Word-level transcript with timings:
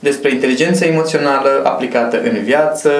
despre 0.00 0.30
inteligența 0.30 0.86
emoțională 0.86 1.62
aplicată 1.64 2.20
în 2.22 2.42
viață, 2.42 2.90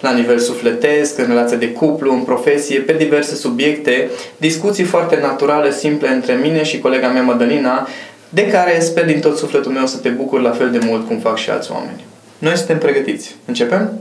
la 0.00 0.12
nivel 0.12 0.38
sufletesc, 0.38 1.18
în 1.18 1.26
relație 1.26 1.56
de 1.56 1.72
cuplu, 1.72 2.12
în 2.12 2.20
profesie, 2.20 2.80
pe 2.80 2.92
diverse 2.92 3.34
subiecte, 3.34 4.10
discuții 4.36 4.84
foarte 4.84 5.18
naturale, 5.20 5.72
simple 5.72 6.08
între 6.08 6.34
mine 6.34 6.64
și 6.64 6.78
colega 6.78 7.08
mea 7.08 7.22
Madalina, 7.22 7.88
de 8.28 8.46
care 8.46 8.80
sper 8.80 9.04
din 9.04 9.20
tot 9.20 9.36
sufletul 9.36 9.72
meu 9.72 9.86
să 9.86 9.96
te 9.96 10.08
bucur 10.08 10.40
la 10.40 10.50
fel 10.50 10.70
de 10.70 10.80
mult 10.84 11.06
cum 11.06 11.18
fac 11.18 11.36
și 11.36 11.50
alți 11.50 11.72
oameni. 11.72 12.04
Noi 12.38 12.56
suntem 12.56 12.78
pregătiți. 12.78 13.36
Începem? 13.44 14.00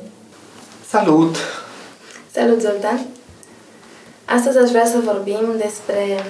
Salut! 0.88 1.36
Salut, 2.32 2.62
Zoltan! 2.62 3.06
Astăzi 4.26 4.58
aș 4.58 4.70
vrea 4.70 4.86
să 4.86 4.98
vorbim 5.04 5.46
despre 5.58 6.24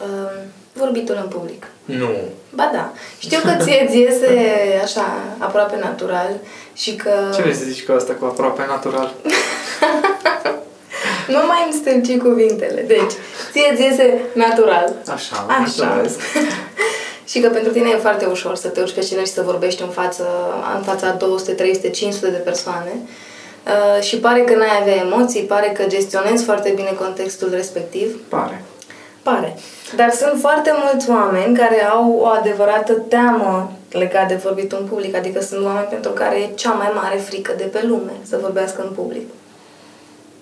uh, 0.00 0.42
vorbitul 0.72 1.18
în 1.22 1.28
public. 1.28 1.66
Nu. 1.84 2.08
Ba 2.54 2.70
da. 2.72 2.92
Știu 3.18 3.38
că 3.40 3.64
ție 3.64 3.86
ți 3.90 3.98
iese 3.98 4.28
așa 4.82 5.04
aproape 5.38 5.78
natural 5.80 6.30
și 6.74 6.96
că... 6.96 7.10
Ce 7.34 7.40
vrei 7.40 7.54
să 7.54 7.64
zici 7.64 7.84
cu 7.84 7.92
asta 7.92 8.12
cu 8.12 8.24
aproape 8.24 8.64
natural? 8.68 9.14
nu 11.34 11.46
mai 11.46 11.62
îmi 11.64 11.80
stânci 11.80 12.20
cuvintele. 12.20 12.84
Deci, 12.86 13.12
ție 13.52 13.72
ți 13.74 13.82
iese 13.82 14.20
natural. 14.32 14.94
Așa, 15.12 15.46
Așa. 15.62 16.02
și 17.30 17.40
că 17.40 17.48
pentru 17.48 17.72
tine 17.72 17.90
e 17.90 17.96
foarte 17.96 18.24
ușor 18.24 18.56
să 18.56 18.68
te 18.68 18.80
urci 18.80 18.94
pe 18.94 19.00
scenă 19.00 19.20
și 19.20 19.32
să 19.32 19.42
vorbești 19.42 19.82
în 19.82 19.88
față, 19.88 20.26
în 20.76 20.82
fața 20.82 21.10
200, 21.10 21.52
300, 21.52 21.90
500 21.90 22.30
de 22.30 22.36
persoane. 22.36 22.92
Uh, 23.66 24.02
și 24.02 24.16
pare 24.16 24.40
că 24.40 24.54
n-ai 24.54 24.78
avea 24.80 24.94
emoții, 24.94 25.42
pare 25.42 25.72
că 25.76 25.84
gestionezi 25.86 26.44
foarte 26.44 26.72
bine 26.76 26.94
contextul 26.98 27.50
respectiv. 27.50 28.20
Pare. 28.28 28.64
Pare. 29.22 29.56
Dar 29.96 30.10
sunt 30.10 30.40
foarte 30.40 30.70
mulți 30.84 31.10
oameni 31.10 31.56
care 31.56 31.84
au 31.84 32.18
o 32.20 32.26
adevărată 32.26 32.92
teamă 32.92 33.72
legat 33.90 34.28
de 34.28 34.34
vorbit 34.34 34.72
în 34.72 34.84
public, 34.84 35.16
adică 35.16 35.40
sunt 35.40 35.64
oameni 35.64 35.86
pentru 35.90 36.10
care 36.10 36.36
e 36.36 36.54
cea 36.54 36.72
mai 36.72 36.90
mare 36.94 37.16
frică 37.16 37.52
de 37.56 37.64
pe 37.64 37.84
lume 37.86 38.12
să 38.22 38.38
vorbească 38.40 38.82
în 38.82 38.94
public. 38.94 39.28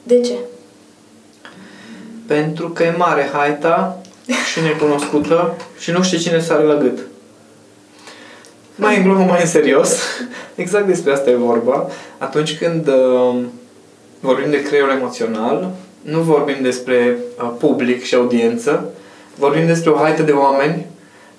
De 0.03 0.21
ce? 0.21 0.34
Pentru 2.27 2.69
că 2.69 2.82
e 2.82 2.94
mare 2.97 3.31
haita 3.32 3.99
și 4.53 4.60
necunoscută 4.60 5.55
și 5.78 5.91
nu 5.91 6.03
știe 6.03 6.19
cine 6.19 6.41
sare 6.41 6.62
la 6.62 6.75
gât. 6.75 6.99
Mai 8.75 8.97
în 8.97 9.03
glumă, 9.03 9.25
mai 9.25 9.41
în 9.41 9.47
serios, 9.47 9.99
exact 10.55 10.87
despre 10.87 11.12
asta 11.12 11.31
e 11.31 11.34
vorba. 11.34 11.87
Atunci 12.19 12.59
când 12.59 12.88
uh, 12.88 13.37
vorbim 14.21 14.50
de 14.50 14.62
creierul 14.62 14.91
emoțional, 14.91 15.71
nu 16.00 16.21
vorbim 16.21 16.56
despre 16.62 17.16
uh, 17.43 17.50
public 17.59 18.03
și 18.03 18.15
audiență, 18.15 18.91
vorbim 19.34 19.66
despre 19.66 19.91
o 19.91 19.97
haită 19.97 20.22
de 20.22 20.33
oameni 20.33 20.87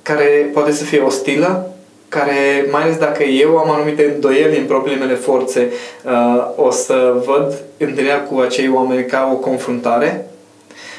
care 0.02 0.50
poate 0.54 0.72
să 0.72 0.84
fie 0.84 1.00
ostilă, 1.00 1.72
care, 2.10 2.68
mai 2.72 2.82
ales 2.82 2.98
dacă 2.98 3.24
eu 3.24 3.58
am 3.58 3.70
anumite 3.70 4.12
îndoieli 4.16 4.58
în 4.58 4.66
propriile 4.66 5.06
mele 5.06 5.16
forțe, 5.16 5.72
uh, 6.04 6.48
o 6.56 6.72
să 6.72 7.24
văd 7.26 7.54
întâlnirea 7.78 8.24
cu 8.24 8.40
acei 8.40 8.70
oameni 8.74 9.06
ca 9.06 9.30
o 9.34 9.36
confruntare. 9.36 10.26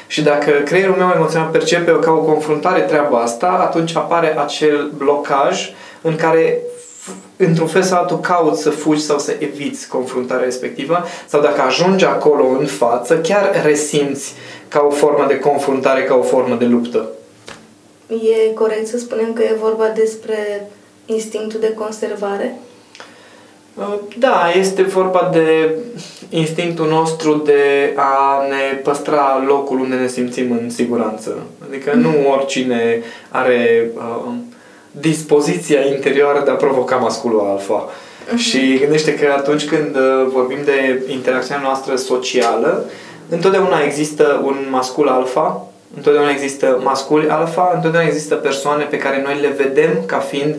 Și 0.07 0.21
dacă 0.21 0.51
creierul 0.51 0.95
meu 0.95 1.11
emoțional 1.15 1.49
percepe 1.49 1.99
ca 1.99 2.11
o 2.11 2.17
confruntare 2.17 2.79
treaba 2.79 3.21
asta, 3.21 3.47
atunci 3.47 3.95
apare 3.95 4.39
acel 4.39 4.91
blocaj 4.97 5.73
în 6.01 6.15
care 6.15 6.59
într-un 7.37 7.67
fel 7.67 7.81
sau 7.81 7.99
altul 7.99 8.19
cauți 8.19 8.61
să 8.61 8.69
fugi 8.69 9.01
sau 9.01 9.19
să 9.19 9.35
eviți 9.39 9.87
confruntarea 9.87 10.43
respectivă 10.43 11.03
sau 11.27 11.41
dacă 11.41 11.61
ajungi 11.61 12.05
acolo 12.05 12.45
în 12.59 12.65
față, 12.65 13.17
chiar 13.17 13.61
resimți 13.63 14.33
ca 14.67 14.85
o 14.87 14.89
formă 14.89 15.25
de 15.27 15.39
confruntare, 15.39 16.03
ca 16.03 16.15
o 16.15 16.21
formă 16.21 16.55
de 16.55 16.65
luptă. 16.65 17.09
E 18.07 18.53
corect 18.53 18.87
să 18.87 18.97
spunem 18.97 19.33
că 19.33 19.43
e 19.43 19.55
vorba 19.61 19.87
despre 19.87 20.69
instinctul 21.05 21.59
de 21.59 21.73
conservare? 21.73 22.55
Uh, 23.75 23.99
da, 24.17 24.51
este 24.55 24.81
vorba 24.81 25.29
de 25.33 25.75
instinctul 26.29 26.87
nostru 26.87 27.35
de 27.35 27.93
a 27.95 28.45
ne 28.47 28.77
păstra 28.83 29.43
locul 29.47 29.79
unde 29.79 29.95
ne 29.95 30.07
simțim 30.07 30.51
în 30.51 30.69
siguranță. 30.69 31.43
Adică 31.67 31.93
nu 31.93 32.29
oricine 32.31 33.01
are 33.29 33.91
uh, 33.95 34.33
dispoziția 34.99 35.85
interioară 35.85 36.41
de 36.45 36.51
a 36.51 36.53
provoca 36.55 36.95
masculul 36.95 37.47
alfa. 37.49 37.89
Uh-huh. 37.89 38.37
Și 38.37 38.77
gândește 38.79 39.13
că 39.15 39.33
atunci 39.37 39.65
când 39.65 39.95
uh, 39.95 40.27
vorbim 40.33 40.57
de 40.65 41.01
interacțiunea 41.11 41.63
noastră 41.63 41.95
socială, 41.95 42.85
întotdeauna 43.29 43.83
există 43.83 44.41
un 44.43 44.55
mascul 44.69 45.07
alfa, 45.07 45.67
întotdeauna 45.95 46.31
există 46.31 46.79
masculi 46.83 47.29
alfa, 47.29 47.71
întotdeauna 47.75 48.09
există 48.09 48.35
persoane 48.35 48.83
pe 48.83 48.97
care 48.97 49.21
noi 49.25 49.39
le 49.41 49.53
vedem 49.57 50.03
ca 50.05 50.17
fiind 50.17 50.55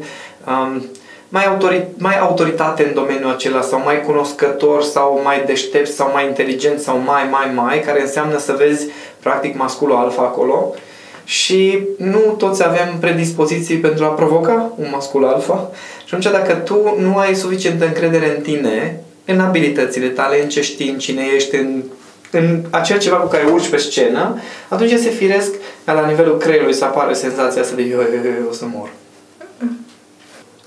um, 0.47 0.85
mai, 1.29 1.47
autori, 1.47 1.87
mai 1.99 2.19
autoritate 2.19 2.85
în 2.87 2.95
domeniul 2.95 3.31
acela 3.31 3.61
sau 3.61 3.81
mai 3.85 4.03
cunoscător 4.03 4.83
sau 4.83 5.21
mai 5.25 5.43
deștept 5.47 5.93
sau 5.93 6.11
mai 6.13 6.27
inteligent 6.27 6.81
sau 6.81 6.99
mai, 6.99 7.23
mai, 7.31 7.51
mai, 7.55 7.81
care 7.81 8.01
înseamnă 8.01 8.39
să 8.39 8.55
vezi 8.59 8.87
practic 9.21 9.57
masculul 9.57 9.97
alfa 9.97 10.23
acolo 10.23 10.75
și 11.25 11.79
nu 11.97 12.35
toți 12.39 12.65
avem 12.65 12.97
predispoziții 13.01 13.77
pentru 13.77 14.05
a 14.05 14.09
provoca 14.09 14.73
un 14.77 14.87
mascul 14.93 15.25
alfa. 15.25 15.71
Și 15.99 16.15
atunci 16.15 16.33
dacă 16.33 16.55
tu 16.55 16.97
nu 16.99 17.17
ai 17.17 17.35
suficientă 17.35 17.87
încredere 17.87 18.37
în 18.37 18.43
tine, 18.43 19.01
în 19.25 19.41
abilitățile 19.41 20.09
tale, 20.09 20.43
în 20.43 20.49
ce 20.49 20.63
știi, 20.63 20.91
în 20.91 20.99
cine 20.99 21.23
ești, 21.35 21.57
în, 21.57 21.83
în 22.31 22.65
acel 22.71 22.99
ceva 22.99 23.17
cu 23.17 23.29
care 23.29 23.51
urci 23.53 23.69
pe 23.69 23.77
scenă, 23.77 24.41
atunci 24.69 24.91
este 24.91 25.09
firesc 25.09 25.55
ca 25.85 25.93
la 25.93 26.07
nivelul 26.07 26.39
creierului 26.39 26.75
să 26.75 26.85
apară 26.85 27.13
senzația 27.13 27.63
asta 27.63 27.75
de 27.75 27.83
eu, 27.83 27.99
eu, 28.01 28.07
eu, 28.25 28.33
eu 28.41 28.49
o 28.49 28.53
să 28.53 28.65
mor. 28.75 28.91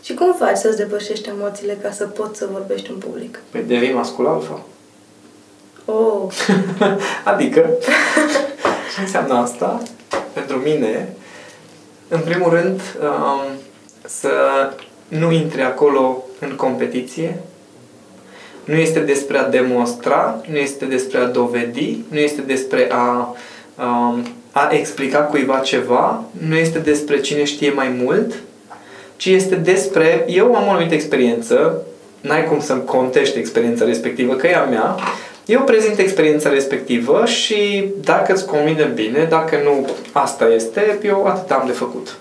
Și 0.03 0.13
cum 0.13 0.35
faci 0.39 0.57
să-ți 0.57 0.77
depășești 0.77 1.29
emoțiile 1.29 1.77
ca 1.81 1.91
să 1.91 2.05
poți 2.05 2.37
să 2.37 2.47
vorbești 2.51 2.89
în 2.89 2.97
public? 2.97 3.39
Păi 3.51 3.63
devii 3.67 3.93
mascul 3.93 4.27
alfa. 4.27 4.61
Oh. 5.85 6.33
adică, 7.31 7.69
ce 8.95 9.01
înseamnă 9.01 9.33
asta? 9.33 9.81
pentru 10.37 10.69
mine, 10.69 11.07
în 12.07 12.19
primul 12.19 12.49
rând, 12.49 12.81
um, 13.01 13.41
să 14.05 14.29
nu 15.07 15.31
intre 15.31 15.61
acolo 15.61 16.23
în 16.39 16.55
competiție. 16.55 17.39
Nu 18.63 18.75
este 18.75 18.99
despre 18.99 19.37
a 19.37 19.49
demonstra, 19.49 20.41
nu 20.49 20.57
este 20.57 20.85
despre 20.85 21.17
a 21.17 21.25
dovedi, 21.25 21.97
nu 22.09 22.17
este 22.17 22.41
despre 22.41 22.87
a, 22.91 23.35
um, 23.79 24.25
a 24.51 24.69
explica 24.71 25.19
cuiva 25.19 25.59
ceva, 25.59 26.23
nu 26.47 26.55
este 26.55 26.79
despre 26.79 27.19
cine 27.19 27.43
știe 27.43 27.71
mai 27.71 27.89
mult, 28.03 28.33
ci 29.15 29.25
este 29.25 29.55
despre, 29.55 30.25
eu 30.27 30.55
am 30.55 30.67
o 30.67 30.69
anumită 30.69 30.93
experiență, 30.93 31.81
n-ai 32.21 32.45
cum 32.45 32.59
să-mi 32.59 32.85
contești 32.85 33.37
experiența 33.37 33.85
respectivă, 33.85 34.33
că 34.33 34.47
e 34.47 34.55
a 34.55 34.63
mea, 34.63 34.95
eu 35.47 35.61
prezint 35.61 35.97
experiența 35.97 36.49
respectivă 36.49 37.25
și 37.25 37.85
dacă 38.01 38.33
îți 38.33 38.45
convine 38.45 38.83
bine, 38.83 39.23
dacă 39.29 39.59
nu 39.63 39.89
asta 40.11 40.47
este, 40.47 40.99
eu 41.03 41.25
atât 41.25 41.51
am 41.51 41.63
de 41.65 41.71
făcut. 41.71 42.17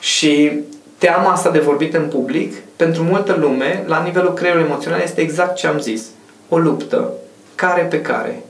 Și 0.00 0.52
teama 0.98 1.32
asta 1.32 1.50
de 1.50 1.58
vorbit 1.58 1.94
în 1.94 2.08
public, 2.08 2.54
pentru 2.76 3.02
multă 3.02 3.36
lume, 3.40 3.84
la 3.86 4.02
nivelul 4.02 4.32
creierului 4.32 4.66
emoțional, 4.66 5.00
este 5.00 5.20
exact 5.20 5.56
ce 5.56 5.66
am 5.66 5.78
zis. 5.78 6.02
O 6.48 6.58
luptă, 6.58 7.12
care 7.54 7.82
pe 7.82 8.00
care. 8.00 8.42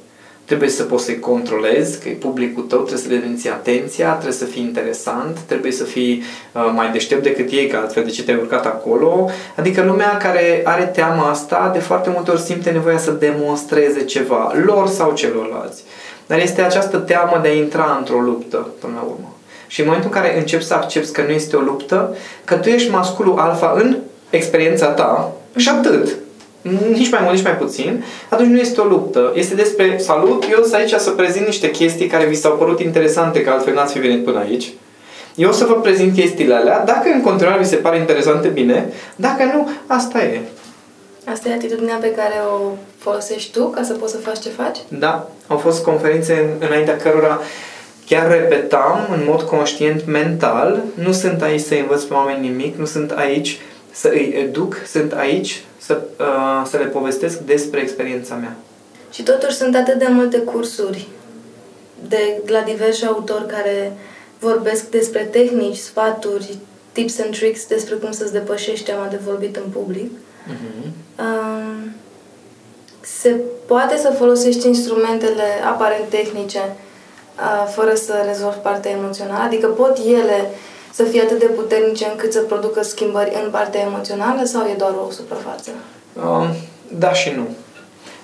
Trebuie 0.44 0.68
să 0.68 0.82
poți 0.82 1.04
să-i 1.04 1.18
controlezi, 1.18 2.00
că 2.00 2.08
e 2.08 2.12
publicul 2.12 2.62
tău, 2.62 2.78
trebuie 2.78 3.04
să 3.04 3.08
le 3.08 3.16
denți 3.16 3.48
atenția, 3.48 4.12
trebuie 4.12 4.32
să 4.32 4.44
fii 4.44 4.62
interesant, 4.62 5.38
trebuie 5.38 5.72
să 5.72 5.84
fii 5.84 6.22
uh, 6.52 6.72
mai 6.74 6.90
deștept 6.90 7.22
decât 7.22 7.50
ei, 7.50 7.66
că 7.66 7.76
altfel 7.76 8.04
de 8.04 8.10
ce 8.10 8.22
te-ai 8.22 8.36
urcat 8.36 8.66
acolo. 8.66 9.30
Adică 9.56 9.82
lumea 9.82 10.16
care 10.16 10.60
are 10.64 10.84
teama 10.84 11.30
asta, 11.30 11.70
de 11.72 11.78
foarte 11.78 12.10
multe 12.14 12.30
ori 12.30 12.40
simte 12.40 12.70
nevoia 12.70 12.98
să 12.98 13.10
demonstreze 13.10 14.04
ceva, 14.04 14.52
lor 14.64 14.88
sau 14.88 15.14
celorlalți. 15.14 15.82
Dar 16.26 16.38
este 16.38 16.62
această 16.62 16.98
teamă 16.98 17.38
de 17.42 17.48
a 17.48 17.54
intra 17.54 17.96
într-o 17.98 18.20
luptă 18.20 18.68
până 18.80 18.92
la 18.96 19.02
urmă. 19.02 19.34
Și 19.66 19.80
în 19.80 19.86
momentul 19.86 20.10
în 20.14 20.20
care 20.20 20.38
începi 20.38 20.64
să 20.64 20.74
accepti 20.74 21.12
că 21.12 21.22
nu 21.22 21.32
este 21.32 21.56
o 21.56 21.60
luptă, 21.60 22.16
că 22.44 22.54
tu 22.54 22.68
ești 22.68 22.90
masculul 22.90 23.38
alfa 23.38 23.74
în 23.76 23.96
experiența 24.30 24.86
ta 24.86 25.32
și 25.56 25.68
atât, 25.68 26.16
nici 26.92 27.10
mai 27.10 27.20
mult, 27.22 27.34
nici 27.34 27.44
mai 27.44 27.56
puțin, 27.56 28.04
atunci 28.28 28.48
nu 28.48 28.58
este 28.58 28.80
o 28.80 28.84
luptă. 28.84 29.32
Este 29.34 29.54
despre 29.54 29.98
salut, 29.98 30.44
eu 30.50 30.62
sunt 30.62 30.74
aici 30.74 30.92
să 30.92 31.10
prezint 31.10 31.46
niște 31.46 31.70
chestii 31.70 32.06
care 32.06 32.24
vi 32.24 32.34
s-au 32.34 32.52
părut 32.52 32.80
interesante, 32.80 33.42
că 33.42 33.50
altfel 33.50 33.74
n-ați 33.74 33.92
fi 33.92 33.98
venit 33.98 34.24
până 34.24 34.38
aici. 34.38 34.72
Eu 35.34 35.48
o 35.48 35.52
să 35.52 35.64
vă 35.64 35.74
prezint 35.74 36.14
chestiile 36.14 36.54
alea. 36.54 36.84
Dacă 36.84 37.08
în 37.14 37.20
continuare 37.20 37.58
vi 37.58 37.68
se 37.68 37.76
pare 37.76 37.98
interesante, 37.98 38.48
bine. 38.48 38.92
Dacă 39.16 39.44
nu, 39.44 39.68
asta 39.86 40.22
e. 40.22 40.40
Asta 41.32 41.48
e 41.48 41.52
atitudinea 41.52 41.98
pe 42.00 42.12
care 42.12 42.34
o 42.54 42.70
folosești 42.98 43.52
tu 43.52 43.64
ca 43.64 43.82
să 43.82 43.92
poți 43.92 44.12
să 44.12 44.18
faci 44.18 44.38
ce 44.38 44.48
faci? 44.48 44.78
Da. 44.88 45.28
Au 45.46 45.56
fost 45.56 45.84
conferințe 45.84 46.48
înaintea 46.58 46.96
cărora 46.96 47.40
chiar 48.06 48.30
repetam 48.30 49.08
în 49.12 49.20
mod 49.26 49.42
conștient 49.42 50.06
mental, 50.06 50.82
nu 50.94 51.12
sunt 51.12 51.42
aici 51.42 51.60
să 51.60 51.74
învăț 51.74 52.02
pe 52.02 52.14
oameni 52.14 52.48
nimic, 52.48 52.76
nu 52.76 52.84
sunt 52.84 53.10
aici 53.10 53.58
să 53.94 54.08
îi 54.08 54.34
educ, 54.36 54.76
sunt 54.86 55.12
aici 55.12 55.64
să, 55.78 56.02
uh, 56.18 56.66
să 56.70 56.76
le 56.76 56.84
povestesc 56.84 57.38
despre 57.38 57.80
experiența 57.80 58.34
mea. 58.34 58.56
Și 59.10 59.22
totuși 59.22 59.56
sunt 59.56 59.76
atât 59.76 59.98
de 59.98 60.06
multe 60.08 60.38
cursuri 60.38 61.08
de 62.08 62.42
la 62.46 62.60
diversi 62.60 63.06
autori 63.06 63.46
care 63.46 63.92
vorbesc 64.38 64.90
despre 64.90 65.22
tehnici, 65.22 65.76
sfaturi, 65.76 66.58
tips 66.92 67.20
and 67.20 67.36
tricks 67.36 67.66
despre 67.66 67.94
cum 67.94 68.12
să-ți 68.12 68.32
depășești 68.32 68.84
teama 68.84 69.06
de 69.06 69.20
vorbit 69.24 69.56
în 69.56 69.70
public. 69.72 70.10
Uh-huh. 70.10 70.90
Um, 71.18 71.94
se 73.00 73.40
poate 73.66 73.96
să 73.96 74.14
folosești 74.18 74.66
instrumentele 74.66 75.44
aparent 75.64 76.08
tehnice 76.08 76.58
uh, 76.58 77.72
fără 77.74 77.94
să 77.94 78.24
rezolvi 78.26 78.58
partea 78.58 78.90
emoțională? 78.90 79.42
Adică 79.42 79.66
pot 79.66 79.98
ele 79.98 80.50
să 80.94 81.02
fie 81.02 81.20
atât 81.20 81.38
de 81.38 81.46
puternice 81.46 82.06
încât 82.10 82.32
să 82.32 82.40
producă 82.40 82.82
schimbări 82.82 83.32
în 83.44 83.50
partea 83.50 83.80
emoțională 83.80 84.44
sau 84.44 84.66
e 84.66 84.74
doar 84.78 84.94
o 85.06 85.10
suprafață? 85.10 85.70
Um, 86.26 86.46
da 86.98 87.12
și 87.12 87.32
nu. 87.36 87.48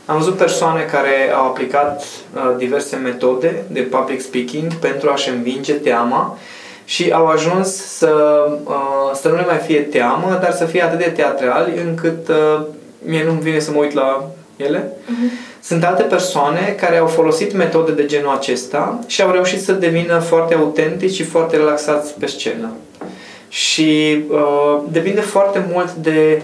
Am 0.06 0.16
văzut 0.18 0.36
persoane 0.36 0.82
care 0.82 1.32
au 1.34 1.44
aplicat 1.46 2.02
uh, 2.02 2.54
diverse 2.56 2.96
metode 2.96 3.64
de 3.68 3.80
public 3.80 4.20
speaking 4.20 4.74
pentru 4.74 5.10
a-și 5.10 5.28
învinge 5.28 5.72
teama 5.72 6.38
și 6.84 7.10
au 7.10 7.26
ajuns 7.26 7.96
să, 7.96 8.44
uh, 8.64 9.10
să 9.14 9.28
nu 9.28 9.34
le 9.34 9.44
mai 9.46 9.58
fie 9.58 9.80
teamă, 9.80 10.38
dar 10.42 10.52
să 10.52 10.64
fie 10.64 10.82
atât 10.82 10.98
de 10.98 11.10
teatrali 11.10 11.80
încât 11.86 12.28
uh, 12.28 12.66
mie 13.04 13.24
nu-mi 13.24 13.40
vine 13.40 13.58
să 13.58 13.70
mă 13.70 13.78
uit 13.78 13.92
la 13.92 14.30
ele. 14.64 14.88
Uh-huh. 14.88 15.60
Sunt 15.62 15.84
alte 15.84 16.02
persoane 16.02 16.76
care 16.80 16.96
au 16.96 17.06
folosit 17.06 17.52
metode 17.52 17.92
de 17.92 18.06
genul 18.06 18.34
acesta 18.34 18.98
și 19.06 19.22
au 19.22 19.30
reușit 19.30 19.62
să 19.62 19.72
devină 19.72 20.18
foarte 20.18 20.54
autentici 20.54 21.14
și 21.14 21.22
foarte 21.22 21.56
relaxați 21.56 22.14
pe 22.18 22.26
scenă. 22.26 22.72
Și 23.48 24.22
uh, 24.28 24.82
depinde 24.90 25.20
foarte 25.20 25.66
mult 25.72 25.92
de 25.92 26.42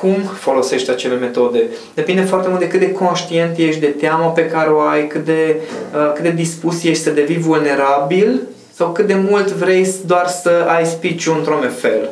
cum 0.00 0.14
folosești 0.38 0.90
acele 0.90 1.14
metode. 1.14 1.62
Depinde 1.94 2.20
foarte 2.20 2.48
mult 2.48 2.60
de 2.60 2.68
cât 2.68 2.80
de 2.80 2.92
conștient 2.92 3.58
ești 3.58 3.80
de 3.80 3.86
teama 3.86 4.26
pe 4.26 4.46
care 4.46 4.68
o 4.70 4.80
ai, 4.80 5.06
cât 5.06 5.24
de, 5.24 5.56
uh, 5.94 6.12
cât 6.14 6.22
de 6.22 6.30
dispus 6.30 6.84
ești 6.84 7.02
să 7.02 7.10
devii 7.10 7.38
vulnerabil 7.38 8.40
sau 8.74 8.92
cât 8.92 9.06
de 9.06 9.14
mult 9.14 9.48
vrei 9.48 9.88
doar 10.06 10.26
să 10.26 10.50
ai 10.68 10.86
speech 10.86 11.26
într-un 11.36 11.70
fel. 11.76 12.10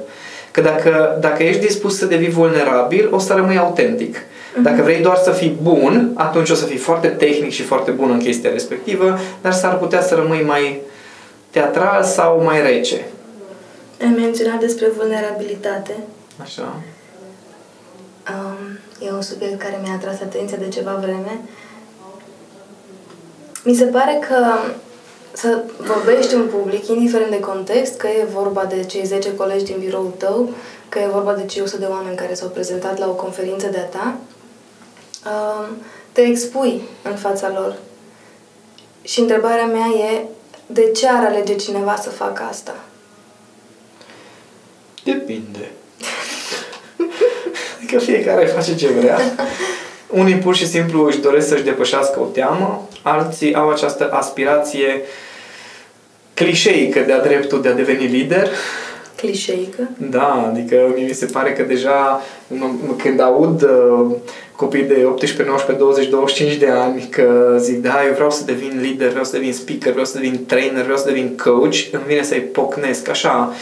Că 0.50 0.60
dacă, 0.60 1.18
dacă 1.20 1.42
ești 1.42 1.60
dispus 1.60 1.98
să 1.98 2.06
devii 2.06 2.28
vulnerabil, 2.28 3.08
o 3.10 3.18
să 3.18 3.32
rămâi 3.32 3.58
autentic. 3.58 4.16
Mhm. 4.56 4.64
Dacă 4.64 4.82
vrei 4.82 5.02
doar 5.02 5.16
să 5.16 5.30
fii 5.30 5.58
bun, 5.62 6.12
atunci 6.14 6.50
o 6.50 6.54
să 6.54 6.64
fii 6.64 6.76
foarte 6.76 7.08
tehnic 7.08 7.50
și 7.50 7.62
foarte 7.62 7.90
bun 7.90 8.10
în 8.10 8.18
chestia 8.18 8.50
respectivă, 8.50 9.18
dar 9.42 9.52
s-ar 9.52 9.78
putea 9.78 10.02
să 10.02 10.14
rămâi 10.14 10.42
mai 10.42 10.80
teatral 11.50 12.02
sau 12.02 12.42
mai 12.42 12.62
rece. 12.62 13.04
Ai 14.00 14.14
menționat 14.16 14.60
despre 14.60 14.86
vulnerabilitate. 14.96 15.96
Așa. 16.42 16.76
Um, 18.32 18.78
e 19.06 19.12
un 19.12 19.22
subiect 19.22 19.58
care 19.58 19.78
mi-a 19.82 19.92
atras 19.92 20.20
atenția 20.20 20.56
de 20.56 20.68
ceva 20.68 20.98
vreme. 21.00 21.40
Mi 23.64 23.74
se 23.74 23.84
pare 23.84 24.18
că 24.28 24.36
să 25.32 25.62
vorbești 25.78 26.34
în 26.34 26.46
public, 26.46 26.86
indiferent 26.88 27.30
de 27.30 27.40
context, 27.40 27.96
că 27.96 28.06
e 28.06 28.26
vorba 28.32 28.64
de 28.64 28.84
cei 28.84 29.04
10 29.04 29.34
colegi 29.34 29.64
din 29.64 29.76
biroul 29.78 30.12
tău, 30.18 30.50
că 30.88 30.98
e 30.98 31.08
vorba 31.12 31.32
de 31.32 31.44
cei 31.44 31.62
100 31.62 31.78
de 31.78 31.86
oameni 31.90 32.16
care 32.16 32.34
s-au 32.34 32.48
prezentat 32.48 32.98
la 32.98 33.08
o 33.08 33.12
conferință 33.12 33.68
de-a 33.68 33.84
ta, 33.84 34.06
um, 34.06 34.35
te 36.12 36.20
expui 36.20 36.80
în 37.02 37.16
fața 37.16 37.48
lor. 37.48 37.76
Și 39.02 39.20
întrebarea 39.20 39.66
mea 39.66 39.86
e, 39.86 40.24
de 40.66 40.90
ce 40.90 41.08
ar 41.08 41.24
alege 41.24 41.56
cineva 41.56 41.96
să 41.96 42.10
facă 42.10 42.42
asta? 42.50 42.74
Depinde. 45.04 45.70
adică 47.76 47.98
fiecare 47.98 48.46
face 48.46 48.74
ce 48.74 48.88
vrea. 48.88 49.18
Unii 50.06 50.36
pur 50.36 50.54
și 50.54 50.66
simplu 50.66 51.04
își 51.04 51.18
doresc 51.18 51.48
să-și 51.48 51.62
depășească 51.62 52.20
o 52.20 52.24
teamă, 52.24 52.88
alții 53.02 53.54
au 53.54 53.70
această 53.70 54.10
aspirație 54.12 55.02
clișeică 56.34 57.00
de-a 57.00 57.20
dreptul 57.20 57.62
de 57.62 57.68
a 57.68 57.72
deveni 57.72 58.06
lider. 58.06 58.48
Clișeică? 59.16 59.90
Da, 60.10 60.50
adică 60.52 60.94
mi 60.96 61.12
se 61.12 61.26
pare 61.26 61.52
că 61.52 61.62
deja 61.62 62.22
când 63.02 63.20
aud 63.20 63.62
uh, 63.62 64.16
copii 64.56 64.82
de 64.82 65.04
18, 65.04 65.42
19, 65.42 65.84
20, 65.84 66.08
25 66.08 66.56
de 66.56 66.68
ani 66.68 67.08
că 67.10 67.56
zic, 67.60 67.82
da, 67.82 68.06
eu 68.06 68.12
vreau 68.14 68.30
să 68.30 68.44
devin 68.44 68.78
lider, 68.80 69.08
vreau 69.08 69.24
să 69.24 69.36
devin 69.36 69.52
speaker, 69.52 69.90
vreau 69.90 70.06
să 70.06 70.18
devin 70.18 70.44
trainer, 70.46 70.82
vreau 70.82 70.98
să 70.98 71.06
devin 71.06 71.36
coach, 71.44 71.76
îmi 71.92 72.02
vine 72.06 72.22
să-i 72.22 72.40
pocnesc 72.40 73.08
așa 73.08 73.52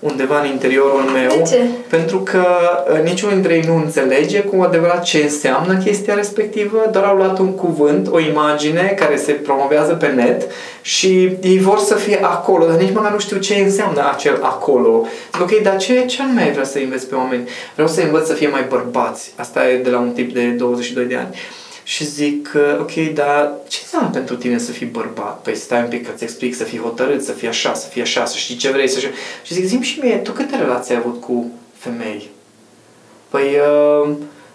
undeva 0.00 0.40
în 0.40 0.46
interiorul 0.46 1.00
meu. 1.00 1.36
De 1.36 1.42
ce? 1.50 1.60
Pentru 1.88 2.18
că 2.18 2.44
uh, 2.92 3.02
niciunul 3.02 3.34
dintre 3.34 3.54
ei 3.54 3.64
nu 3.66 3.76
înțelege 3.76 4.40
cu 4.40 4.62
adevărat 4.62 5.02
ce 5.02 5.18
înseamnă 5.18 5.76
chestia 5.76 6.14
respectivă, 6.14 6.88
doar 6.92 7.04
au 7.04 7.16
luat 7.16 7.38
un 7.38 7.54
cuvânt, 7.54 8.08
o 8.10 8.20
imagine 8.20 8.94
care 8.98 9.16
se 9.16 9.32
promovează 9.32 9.92
pe 9.92 10.06
net 10.06 10.42
și 10.82 11.36
ei 11.40 11.58
vor 11.58 11.78
să 11.78 11.94
fie 11.94 12.18
acolo, 12.22 12.66
dar 12.66 12.76
nici 12.76 12.94
măcar 12.94 13.12
nu 13.12 13.18
știu 13.18 13.36
ce 13.36 13.54
înseamnă 13.54 14.10
acel 14.12 14.38
acolo. 14.42 15.06
Zic, 15.32 15.42
ok, 15.42 15.62
dar 15.62 15.76
ce, 15.76 16.04
ce 16.06 16.22
anume 16.22 16.50
vrea 16.52 16.64
să 16.64 16.78
înveți 16.78 17.06
pe 17.06 17.14
oameni? 17.14 17.48
Vreau 17.72 17.88
să 17.88 18.00
învăț 18.00 18.26
să 18.26 18.32
fie 18.32 18.48
mai 18.48 18.64
bărbați. 18.68 19.32
Asta 19.36 19.68
e 19.68 19.76
de 19.76 19.90
la 19.90 19.98
un 19.98 20.10
tip 20.10 20.34
de 20.34 20.40
22 20.40 21.04
de 21.04 21.16
ani. 21.16 21.34
Și 21.90 22.04
zic, 22.04 22.56
ok, 22.80 22.94
dar 23.14 23.52
ce 23.68 23.78
înseamnă 23.82 24.08
pentru 24.08 24.36
tine 24.36 24.58
să 24.58 24.70
fii 24.70 24.86
bărbat? 24.86 25.40
Păi 25.42 25.56
stai 25.56 25.82
un 25.82 25.88
pic 25.88 26.06
că-ți 26.06 26.22
explic 26.22 26.54
să 26.54 26.64
fii 26.64 26.78
hotărât, 26.78 27.22
să 27.24 27.32
fii 27.32 27.48
așa, 27.48 27.74
să 27.74 27.88
fii 27.88 28.02
așa, 28.02 28.24
să 28.24 28.36
știi 28.36 28.56
ce 28.56 28.70
vrei 28.70 28.88
să 28.88 28.98
știi. 28.98 29.10
Și 29.42 29.54
zic, 29.54 29.64
zi 29.64 29.78
și 29.80 30.00
mie, 30.02 30.16
tu 30.16 30.32
câte 30.32 30.56
relații 30.56 30.94
ai 30.94 31.00
avut 31.04 31.20
cu 31.20 31.50
femei? 31.76 32.30
Păi, 33.28 33.56
uh, 34.02 34.10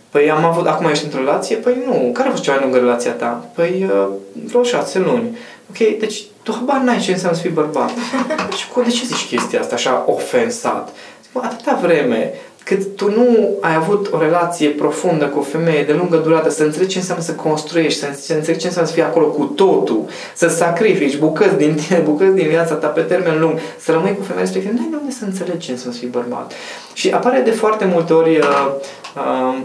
păi 0.09 0.31
am 0.31 0.45
avut, 0.45 0.67
acum 0.67 0.89
ești 0.89 1.03
într-o 1.03 1.19
relație? 1.19 1.55
Păi 1.55 1.77
nu. 1.85 2.09
Care 2.13 2.27
a 2.27 2.31
fost 2.31 2.43
cea 2.43 2.51
mai 2.51 2.61
lungă 2.61 2.77
relația 2.77 3.11
ta? 3.11 3.49
Păi 3.55 3.89
uh, 3.89 4.07
vreo 4.45 4.63
șase 4.63 4.99
luni. 4.99 5.37
Ok, 5.69 5.97
deci 5.99 6.23
tu 6.43 6.51
habar 6.51 6.81
n-ai 6.81 6.99
ce 6.99 7.11
înseamnă 7.11 7.37
să 7.37 7.43
fii 7.43 7.53
bărbat. 7.53 7.91
și 8.57 8.67
cu 8.67 8.81
de 8.81 8.89
ce 8.89 9.05
zici 9.05 9.27
chestia 9.27 9.59
asta 9.59 9.75
așa 9.75 10.03
ofensat? 10.07 10.95
Zic, 11.23 11.43
atâta 11.43 11.79
vreme 11.81 12.33
cât 12.65 12.95
tu 12.95 13.09
nu 13.09 13.57
ai 13.61 13.75
avut 13.75 14.07
o 14.11 14.19
relație 14.19 14.69
profundă 14.69 15.25
cu 15.25 15.39
o 15.39 15.41
femeie 15.41 15.83
de 15.83 15.93
lungă 15.93 16.17
durată, 16.17 16.49
să 16.49 16.63
înțelegi 16.63 16.91
ce 16.91 16.97
înseamnă 16.97 17.23
să 17.23 17.31
construiești, 17.33 17.99
să 17.99 18.33
înțelegi 18.33 18.59
ce 18.59 18.67
înseamnă 18.67 18.89
să 18.89 18.95
fii 18.95 19.03
acolo 19.03 19.25
cu 19.25 19.43
totul, 19.43 20.05
să 20.35 20.47
sacrifici 20.47 21.17
bucăți 21.17 21.55
din 21.57 21.75
tine, 21.75 21.99
bucăți 22.09 22.35
din 22.35 22.47
viața 22.47 22.73
ta 22.73 22.87
pe 22.87 23.01
termen 23.01 23.39
lung, 23.39 23.59
să 23.79 23.91
rămâi 23.91 24.15
cu 24.17 24.23
femeia 24.23 24.43
respectivă, 24.43 24.73
nu 24.73 24.81
ai 24.81 24.99
unde 25.01 25.11
să 25.11 25.25
înțelegi 25.25 25.65
ce 25.65 25.71
înseamnă 25.71 25.93
să 25.93 25.99
fii 25.99 26.07
bărbat. 26.07 26.53
Și 26.93 27.09
apare 27.09 27.39
de 27.39 27.51
foarte 27.51 27.85
multe 27.85 28.13
ori 28.13 28.37
uh, 28.37 28.71
uh, 29.15 29.57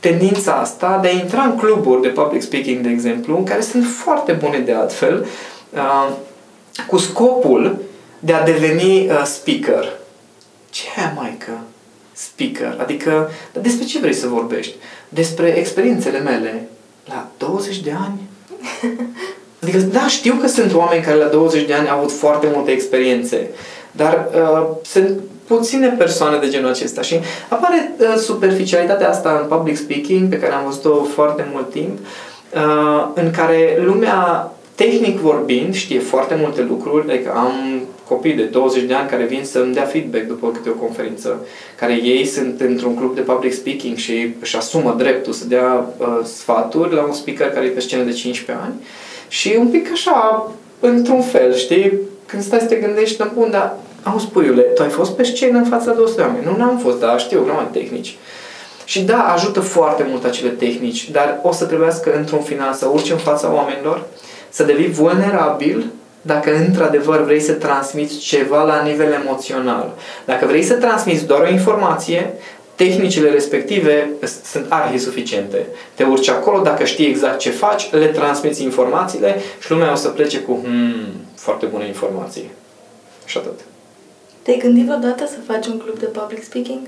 tendința 0.00 0.52
asta 0.52 0.98
de 1.02 1.08
a 1.08 1.10
intra 1.10 1.42
în 1.42 1.56
cluburi 1.56 2.02
de 2.02 2.08
public 2.08 2.42
speaking, 2.42 2.80
de 2.80 2.88
exemplu, 2.88 3.36
care 3.36 3.60
sunt 3.60 3.84
foarte 3.86 4.32
bune 4.32 4.58
de 4.58 4.72
altfel, 4.72 5.26
uh, 5.74 6.08
cu 6.86 6.96
scopul 6.96 7.80
de 8.18 8.32
a 8.32 8.42
deveni 8.42 9.06
uh, 9.06 9.22
speaker. 9.24 9.84
Ce 10.70 10.82
e, 10.96 11.12
maică? 11.16 11.60
Speaker. 12.26 12.76
Adică, 12.80 13.30
dar 13.52 13.62
despre 13.62 13.84
ce 13.84 13.98
vrei 13.98 14.12
să 14.12 14.26
vorbești? 14.26 14.74
Despre 15.08 15.48
experiențele 15.48 16.18
mele 16.18 16.68
la 17.04 17.28
20 17.38 17.80
de 17.80 17.92
ani? 18.06 18.20
Adică, 19.62 19.78
da, 19.78 20.06
știu 20.06 20.34
că 20.34 20.46
sunt 20.46 20.74
oameni 20.74 21.02
care 21.02 21.16
la 21.16 21.26
20 21.26 21.66
de 21.66 21.74
ani 21.74 21.88
au 21.88 21.98
avut 21.98 22.12
foarte 22.12 22.48
multe 22.54 22.70
experiențe, 22.70 23.48
dar 23.92 24.28
uh, 24.34 24.66
sunt 24.82 25.20
puține 25.46 25.88
persoane 25.88 26.38
de 26.38 26.48
genul 26.48 26.70
acesta 26.70 27.02
și 27.02 27.20
apare 27.48 27.94
uh, 27.98 28.14
superficialitatea 28.16 29.08
asta 29.08 29.38
în 29.42 29.56
public 29.56 29.76
speaking, 29.76 30.28
pe 30.28 30.38
care 30.38 30.52
am 30.52 30.64
văzut-o 30.64 31.04
foarte 31.04 31.48
mult 31.52 31.70
timp, 31.70 31.98
uh, 32.54 33.08
în 33.14 33.30
care 33.30 33.78
lumea 33.84 34.50
tehnic 34.84 35.18
vorbind, 35.18 35.74
știe 35.74 35.98
foarte 35.98 36.34
multe 36.40 36.62
lucruri, 36.62 37.12
adică 37.12 37.32
am 37.36 37.82
copii 38.08 38.32
de 38.32 38.42
20 38.42 38.82
de 38.82 38.94
ani 38.94 39.08
care 39.08 39.24
vin 39.24 39.44
să-mi 39.44 39.74
dea 39.74 39.84
feedback 39.84 40.26
după 40.26 40.50
câte 40.50 40.68
o 40.68 40.72
conferință, 40.72 41.46
care 41.78 41.92
ei 41.92 42.24
sunt 42.24 42.60
într-un 42.60 42.94
club 42.94 43.14
de 43.14 43.20
public 43.20 43.52
speaking 43.52 43.96
și 43.96 44.34
își 44.40 44.56
asumă 44.56 44.94
dreptul 44.98 45.32
să 45.32 45.46
dea 45.46 45.86
uh, 45.96 46.06
sfaturi 46.22 46.94
la 46.94 47.02
un 47.02 47.12
speaker 47.12 47.50
care 47.50 47.66
e 47.66 47.68
pe 47.68 47.80
scenă 47.80 48.02
de 48.02 48.12
15 48.12 48.64
ani 48.64 48.74
Și 49.28 49.56
un 49.58 49.66
pic 49.66 49.90
așa, 49.92 50.50
într-un 50.80 51.22
fel, 51.22 51.54
știi? 51.54 51.92
Când 52.26 52.42
stai 52.42 52.58
să 52.58 52.66
te 52.66 52.74
gândești, 52.74 53.22
bun, 53.34 53.50
dar 53.50 53.76
auzi, 54.02 54.26
puiule, 54.26 54.62
tu 54.62 54.82
ai 54.82 54.88
fost 54.88 55.16
pe 55.16 55.22
scenă 55.22 55.58
în 55.58 55.64
fața 55.64 55.90
de 55.90 55.96
200 55.96 56.20
oameni? 56.20 56.44
Nu, 56.44 56.56
n-am 56.56 56.78
fost, 56.78 57.00
dar 57.00 57.20
știu, 57.20 57.44
nu 57.44 57.52
am 57.52 57.68
tehnici. 57.72 58.16
Și 58.84 59.02
da, 59.02 59.32
ajută 59.32 59.60
foarte 59.60 60.06
mult 60.08 60.24
acele 60.24 60.50
tehnici, 60.50 61.10
dar 61.10 61.38
o 61.42 61.52
să 61.52 61.64
trebuiască 61.64 62.14
într-un 62.16 62.40
final 62.40 62.72
să 62.72 62.86
urci 62.92 63.10
în 63.10 63.16
fața 63.16 63.52
oamenilor, 63.54 64.06
să 64.50 64.62
devii 64.62 64.90
vulnerabil 64.90 65.84
dacă 66.22 66.56
într-adevăr 66.56 67.24
vrei 67.24 67.40
să 67.40 67.52
transmiți 67.52 68.18
ceva 68.18 68.62
la 68.62 68.82
nivel 68.82 69.12
emoțional. 69.12 69.94
Dacă 70.24 70.46
vrei 70.46 70.62
să 70.62 70.74
transmiți 70.74 71.26
doar 71.26 71.40
o 71.40 71.48
informație, 71.48 72.32
tehnicile 72.74 73.30
respective 73.30 74.10
sunt 74.44 74.66
arhi 74.68 74.98
suficiente. 74.98 75.66
Te 75.94 76.04
urci 76.04 76.28
acolo, 76.28 76.60
dacă 76.60 76.84
știi 76.84 77.06
exact 77.06 77.38
ce 77.38 77.50
faci, 77.50 77.90
le 77.90 78.06
transmiți 78.06 78.62
informațiile 78.62 79.36
și 79.60 79.70
lumea 79.70 79.92
o 79.92 79.94
să 79.94 80.08
plece 80.08 80.38
cu 80.40 80.60
hmm, 80.62 81.06
foarte 81.34 81.66
bune 81.66 81.86
informații. 81.86 82.50
Și 83.24 83.38
atât. 83.38 83.60
Te-ai 84.42 84.58
gândit 84.58 84.84
vreodată 84.84 85.26
să 85.26 85.52
faci 85.52 85.66
un 85.66 85.78
club 85.78 85.98
de 85.98 86.06
public 86.06 86.44
speaking? 86.44 86.80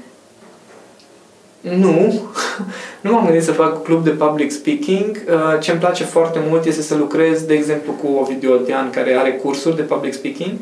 Nu, 1.62 2.22
nu 3.00 3.12
m-am 3.12 3.24
gândit 3.24 3.42
să 3.42 3.52
fac 3.52 3.82
club 3.82 4.04
de 4.04 4.10
public 4.10 4.50
speaking. 4.50 5.24
Uh, 5.28 5.60
ce 5.60 5.70
îmi 5.70 5.80
place 5.80 6.04
foarte 6.04 6.40
mult 6.48 6.64
este 6.64 6.82
să 6.82 6.96
lucrez, 6.96 7.42
de 7.42 7.54
exemplu, 7.54 7.92
cu 7.92 8.06
o 8.06 8.50
Oltean, 8.50 8.90
care 8.90 9.16
are 9.18 9.32
cursuri 9.32 9.76
de 9.76 9.82
public 9.82 10.12
speaking 10.12 10.52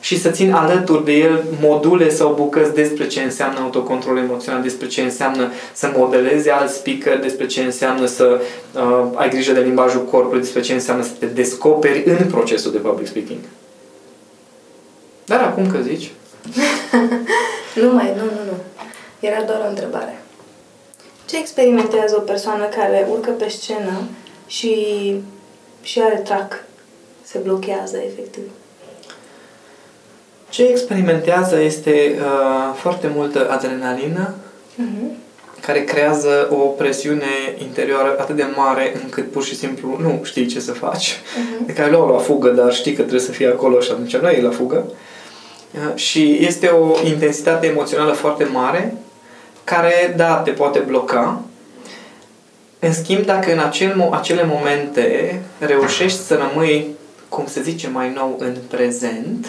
și 0.00 0.20
să 0.20 0.30
țin 0.30 0.52
alături 0.52 1.04
de 1.04 1.12
el 1.12 1.44
module 1.60 2.08
sau 2.08 2.34
bucăți 2.34 2.74
despre 2.74 3.06
ce 3.06 3.22
înseamnă 3.22 3.60
autocontrol 3.60 4.16
emoțional, 4.16 4.62
despre 4.62 4.86
ce 4.86 5.02
înseamnă 5.02 5.52
să 5.72 5.92
modelezi 5.96 6.50
alt 6.50 6.70
speaker, 6.70 7.18
despre 7.18 7.46
ce 7.46 7.62
înseamnă 7.62 8.06
să 8.06 8.40
uh, 8.74 9.06
ai 9.14 9.30
grijă 9.30 9.52
de 9.52 9.60
limbajul 9.60 10.04
corpului, 10.04 10.40
despre 10.40 10.60
ce 10.60 10.72
înseamnă 10.72 11.02
să 11.02 11.10
te 11.18 11.26
descoperi 11.26 12.02
în 12.06 12.26
procesul 12.30 12.72
de 12.72 12.78
public 12.78 13.06
speaking. 13.06 13.38
Dar 15.24 15.40
acum 15.40 15.70
că 15.70 15.78
zici... 15.82 16.10
nu 17.82 17.92
mai, 17.92 18.12
nu, 18.16 18.22
nu, 18.22 18.50
nu. 18.50 18.56
Era 19.20 19.42
doar 19.42 19.60
o 19.64 19.68
întrebare. 19.68 20.22
Ce 21.28 21.38
experimentează 21.38 22.16
o 22.16 22.20
persoană 22.20 22.64
care 22.64 23.06
urcă 23.10 23.30
pe 23.30 23.48
scenă 23.48 24.02
și, 24.46 24.76
și 25.82 26.00
are 26.00 26.16
trac? 26.16 26.64
Se 27.22 27.38
blochează, 27.38 27.96
efectiv. 27.96 28.42
Ce 30.48 30.64
experimentează 30.64 31.60
este 31.60 32.18
uh, 32.18 32.74
foarte 32.74 33.10
multă 33.14 33.50
adrenalină, 33.50 34.34
uh-huh. 34.74 35.60
care 35.60 35.84
creează 35.84 36.48
o 36.50 36.56
presiune 36.56 37.56
interioară 37.58 38.16
atât 38.18 38.36
de 38.36 38.46
mare 38.56 38.92
încât 39.02 39.30
pur 39.30 39.44
și 39.44 39.56
simplu 39.56 39.96
nu 40.00 40.20
știi 40.22 40.46
ce 40.46 40.60
să 40.60 40.72
faci. 40.72 41.16
Uh-huh. 41.16 41.66
De 41.66 41.72
care 41.72 41.90
luau 41.90 42.08
la 42.08 42.18
fugă, 42.18 42.48
dar 42.48 42.72
știi 42.72 42.92
că 42.92 43.00
trebuie 43.00 43.20
să 43.20 43.32
fii 43.32 43.46
acolo 43.46 43.80
și 43.80 43.90
atunci 43.90 44.16
nu 44.16 44.28
e 44.28 44.40
la 44.40 44.50
fugă. 44.50 44.92
Uh, 45.74 45.94
și 45.94 46.38
este 46.40 46.66
o 46.66 46.94
intensitate 47.04 47.66
emoțională 47.66 48.12
foarte 48.12 48.44
mare 48.44 48.96
care, 49.68 50.14
da, 50.16 50.34
te 50.34 50.50
poate 50.50 50.78
bloca. 50.78 51.40
În 52.78 52.92
schimb, 52.92 53.24
dacă 53.24 53.52
în 53.52 53.58
acel, 53.58 54.08
acele 54.10 54.44
momente 54.44 55.40
reușești 55.58 56.18
să 56.18 56.34
rămâi, 56.34 56.96
cum 57.28 57.46
se 57.46 57.62
zice 57.62 57.88
mai 57.88 58.12
nou, 58.12 58.36
în 58.38 58.56
prezent, 58.68 59.46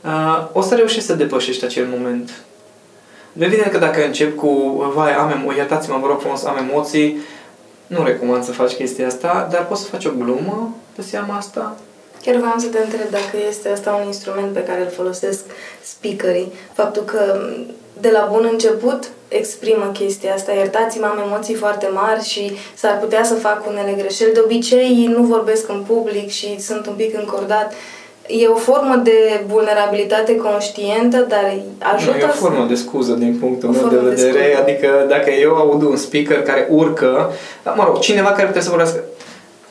uh, 0.00 0.48
o 0.52 0.60
să 0.60 0.74
reușești 0.74 1.06
să 1.06 1.14
depășești 1.14 1.64
acel 1.64 1.86
moment. 1.96 2.30
Nu 3.32 3.44
evident 3.44 3.70
că 3.70 3.78
dacă 3.78 4.04
încep 4.04 4.36
cu, 4.36 4.48
vai, 4.94 5.14
am 5.14 5.30
emo- 5.30 5.56
iertați-mă, 5.56 5.98
vă 6.00 6.06
rog 6.06 6.20
frumos, 6.20 6.44
am 6.44 6.68
emoții, 6.68 7.16
nu 7.86 8.04
recomand 8.04 8.44
să 8.44 8.52
faci 8.52 8.72
chestia 8.72 9.06
asta, 9.06 9.48
dar 9.50 9.66
poți 9.66 9.82
să 9.82 9.88
faci 9.88 10.04
o 10.04 10.10
glumă 10.18 10.76
pe 10.94 11.02
seama 11.02 11.36
asta. 11.36 11.76
Chiar 12.22 12.36
vreau 12.36 12.54
să 12.56 12.66
te 12.66 12.78
întreb 12.78 13.10
dacă 13.10 13.36
este 13.48 13.68
asta 13.68 13.98
un 14.00 14.06
instrument 14.06 14.52
pe 14.52 14.62
care 14.62 14.80
îl 14.80 14.90
folosesc 14.90 15.40
speakerii. 15.82 16.52
Faptul 16.72 17.02
că 17.02 17.48
de 18.04 18.10
la 18.10 18.28
bun 18.32 18.48
început 18.52 19.00
exprimă 19.28 19.90
chestia 19.92 20.34
asta. 20.34 20.52
Iertați-mă, 20.52 21.06
am 21.06 21.22
emoții 21.26 21.54
foarte 21.54 21.88
mari 21.92 22.24
și 22.24 22.52
s-ar 22.74 22.98
putea 22.98 23.24
să 23.24 23.34
fac 23.34 23.66
unele 23.68 23.94
greșeli. 23.98 24.32
De 24.32 24.40
obicei 24.44 25.10
nu 25.16 25.22
vorbesc 25.22 25.68
în 25.68 25.82
public 25.86 26.28
și 26.30 26.60
sunt 26.60 26.86
un 26.86 26.94
pic 26.96 27.18
încordat. 27.18 27.72
E 28.26 28.46
o 28.46 28.54
formă 28.54 29.00
de 29.02 29.44
vulnerabilitate 29.46 30.36
conștientă, 30.36 31.26
dar 31.28 31.54
ajută... 31.78 32.16
Nu, 32.16 32.18
e 32.18 32.24
o 32.24 32.42
formă 32.46 32.66
de 32.68 32.74
scuză 32.74 33.12
din 33.12 33.36
punctul 33.40 33.68
meu 33.68 33.88
de 33.88 34.08
vedere. 34.08 34.32
De 34.32 34.58
adică 34.62 35.06
dacă 35.08 35.30
eu 35.30 35.54
aud 35.54 35.82
un 35.82 35.96
speaker 35.96 36.42
care 36.42 36.66
urcă, 36.70 37.32
mă 37.76 37.84
rog, 37.86 37.98
cineva 37.98 38.28
care 38.28 38.42
trebuie 38.42 38.62
să 38.62 38.68
vorbească 38.68 39.04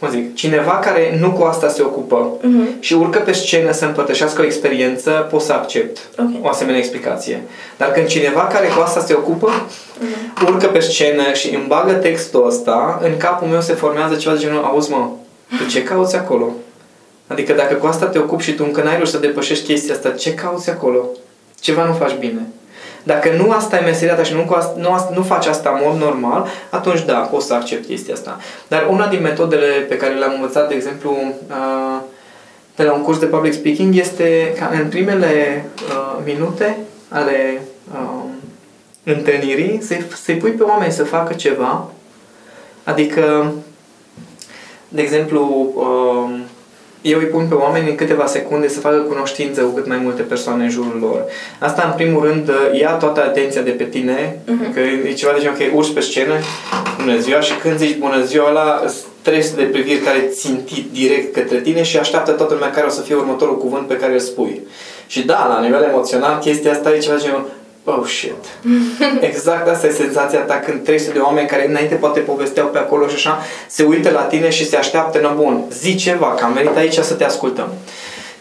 cum 0.02 0.10
zic, 0.10 0.36
cineva 0.36 0.72
care 0.72 1.18
nu 1.20 1.32
cu 1.32 1.44
asta 1.44 1.68
se 1.68 1.82
ocupă 1.82 2.38
uh-huh. 2.38 2.80
și 2.80 2.94
urcă 2.94 3.20
pe 3.20 3.32
scenă 3.32 3.72
să 3.72 3.86
împărtășească 3.86 4.42
o 4.42 4.46
experiență, 4.46 5.28
pot 5.30 5.42
să 5.42 5.54
accept 5.54 5.98
okay. 6.18 6.40
o 6.42 6.48
asemenea 6.48 6.80
explicație. 6.80 7.42
Dar 7.78 7.92
când 7.92 8.08
cineva 8.08 8.42
care 8.42 8.68
cu 8.68 8.82
asta 8.82 9.00
se 9.00 9.14
ocupă, 9.14 9.50
uh-huh. 9.50 10.48
urcă 10.48 10.68
pe 10.68 10.80
scenă 10.80 11.34
și 11.34 11.56
îmi 11.56 11.66
bagă 11.68 11.92
textul 11.94 12.48
ăsta, 12.48 13.00
în 13.04 13.18
capul 13.18 13.48
meu 13.48 13.62
se 13.62 13.74
formează 13.74 14.16
ceva 14.16 14.36
de 14.36 14.42
genul, 14.42 14.64
auzi 14.64 14.92
mă, 14.92 15.10
tu 15.58 15.70
ce 15.70 15.84
cauți 15.84 16.16
acolo? 16.16 16.52
Adică 17.28 17.54
dacă 17.54 17.74
cu 17.74 17.86
asta 17.86 18.06
te 18.06 18.20
ocupi 18.20 18.44
și 18.44 18.54
tu 18.54 18.64
încă 18.66 18.82
n-ai 18.82 19.02
să 19.04 19.18
depășești 19.18 19.66
chestia 19.66 19.94
asta, 19.94 20.10
ce 20.10 20.34
cauți 20.34 20.70
acolo? 20.70 21.06
Ceva 21.60 21.86
nu 21.86 21.94
faci 21.94 22.18
bine. 22.20 22.48
Dacă 23.04 23.30
nu 23.38 23.52
asta 23.52 23.78
e 23.78 23.86
meseria 23.86 24.16
ta 24.16 24.24
și 24.24 24.34
nu, 24.34 24.46
nu, 24.76 25.10
nu 25.14 25.22
faci 25.22 25.46
asta 25.46 25.70
în 25.70 25.90
mod 25.90 26.02
normal, 26.02 26.48
atunci 26.70 27.06
da, 27.06 27.18
poți 27.18 27.48
să 27.48 27.54
accept 27.54 27.86
chestia 27.86 28.14
asta. 28.14 28.38
Dar 28.68 28.88
una 28.90 29.08
din 29.08 29.22
metodele 29.22 29.66
pe 29.66 29.98
care 29.98 30.14
le-am 30.14 30.34
învățat, 30.34 30.68
de 30.68 30.74
exemplu, 30.74 31.18
de 32.76 32.84
la 32.84 32.94
un 32.94 33.02
curs 33.02 33.20
de 33.20 33.26
public 33.26 33.54
speaking 33.54 33.96
este 33.96 34.54
ca 34.60 34.72
în 34.82 34.88
primele 34.88 35.66
minute 36.26 36.78
ale 37.10 37.62
întâlnirii 39.04 39.82
să-i, 39.82 40.06
să 40.24 40.32
pui 40.40 40.52
pe 40.52 40.64
oameni 40.64 40.92
să 40.92 41.04
facă 41.04 41.34
ceva. 41.34 41.88
Adică, 42.84 43.54
de 44.88 45.02
exemplu, 45.02 45.74
eu 47.02 47.20
îi 47.20 47.26
pun 47.26 47.46
pe 47.50 47.54
oameni 47.54 47.90
în 47.90 47.96
câteva 47.96 48.26
secunde 48.26 48.68
să 48.68 48.80
facă 48.80 48.96
cunoștință 48.96 49.62
cu 49.62 49.70
cât 49.70 49.88
mai 49.88 50.00
multe 50.04 50.22
persoane 50.22 50.64
în 50.64 50.70
jurul 50.70 50.98
lor. 51.02 51.26
Asta, 51.60 51.84
în 51.86 51.94
primul 51.96 52.26
rând, 52.26 52.52
ia 52.80 52.92
toată 52.92 53.24
atenția 53.24 53.62
de 53.62 53.70
pe 53.70 53.84
tine, 53.84 54.38
uh-huh. 54.46 54.74
că 54.74 54.80
e 54.80 55.14
ceva 55.14 55.32
de 55.32 55.40
genul, 55.40 55.56
ok, 55.60 55.78
urci 55.78 55.94
pe 55.94 56.00
scenă, 56.00 56.34
bună 56.98 57.18
ziua, 57.18 57.40
și 57.40 57.54
când 57.62 57.78
zici 57.78 57.98
bună 57.98 58.24
ziua, 58.24 58.50
ăla 58.50 58.84
treci 59.22 59.50
de 59.50 59.64
priviri 59.64 60.00
care 60.00 60.20
țintit 60.30 60.92
direct 60.92 61.34
către 61.34 61.60
tine 61.60 61.84
și 61.84 61.98
așteaptă 61.98 62.32
toată 62.32 62.54
lumea 62.54 62.72
care 62.72 62.86
o 62.86 62.90
să 62.90 63.02
fie 63.02 63.16
următorul 63.16 63.58
cuvânt 63.58 63.88
pe 63.88 63.98
care 63.98 64.14
îl 64.14 64.20
spui. 64.20 64.62
Și 65.08 65.26
da, 65.26 65.48
la 65.48 65.62
nivel 65.62 65.84
emoțional, 65.84 66.40
chestia 66.40 66.72
asta 66.72 66.94
e 66.94 66.98
ceva 66.98 67.16
de 67.16 67.22
genul, 67.24 67.50
oh 67.84 68.06
shit. 68.06 68.46
Exact 69.30 69.68
asta 69.68 69.88
e 69.88 69.92
senzația 69.92 70.40
ta 70.40 70.60
când 70.66 70.84
300 70.84 71.12
de 71.14 71.20
oameni 71.20 71.48
care 71.48 71.70
înainte 71.70 71.96
poate 71.96 72.20
povesteau 72.20 72.68
pe 72.68 72.78
acolo 72.78 73.08
și 73.08 73.16
așa, 73.16 73.40
se 73.68 73.84
uită 73.84 74.10
la 74.10 74.22
tine 74.22 74.50
și 74.50 74.68
se 74.68 74.76
așteaptă, 74.76 75.20
na 75.20 75.30
bun, 75.30 75.64
zi 75.72 75.96
ceva, 75.96 76.34
că 76.34 76.44
am 76.44 76.54
venit 76.54 76.78
aici 76.78 76.94
să 76.94 77.14
te 77.14 77.24
ascultăm. 77.24 77.68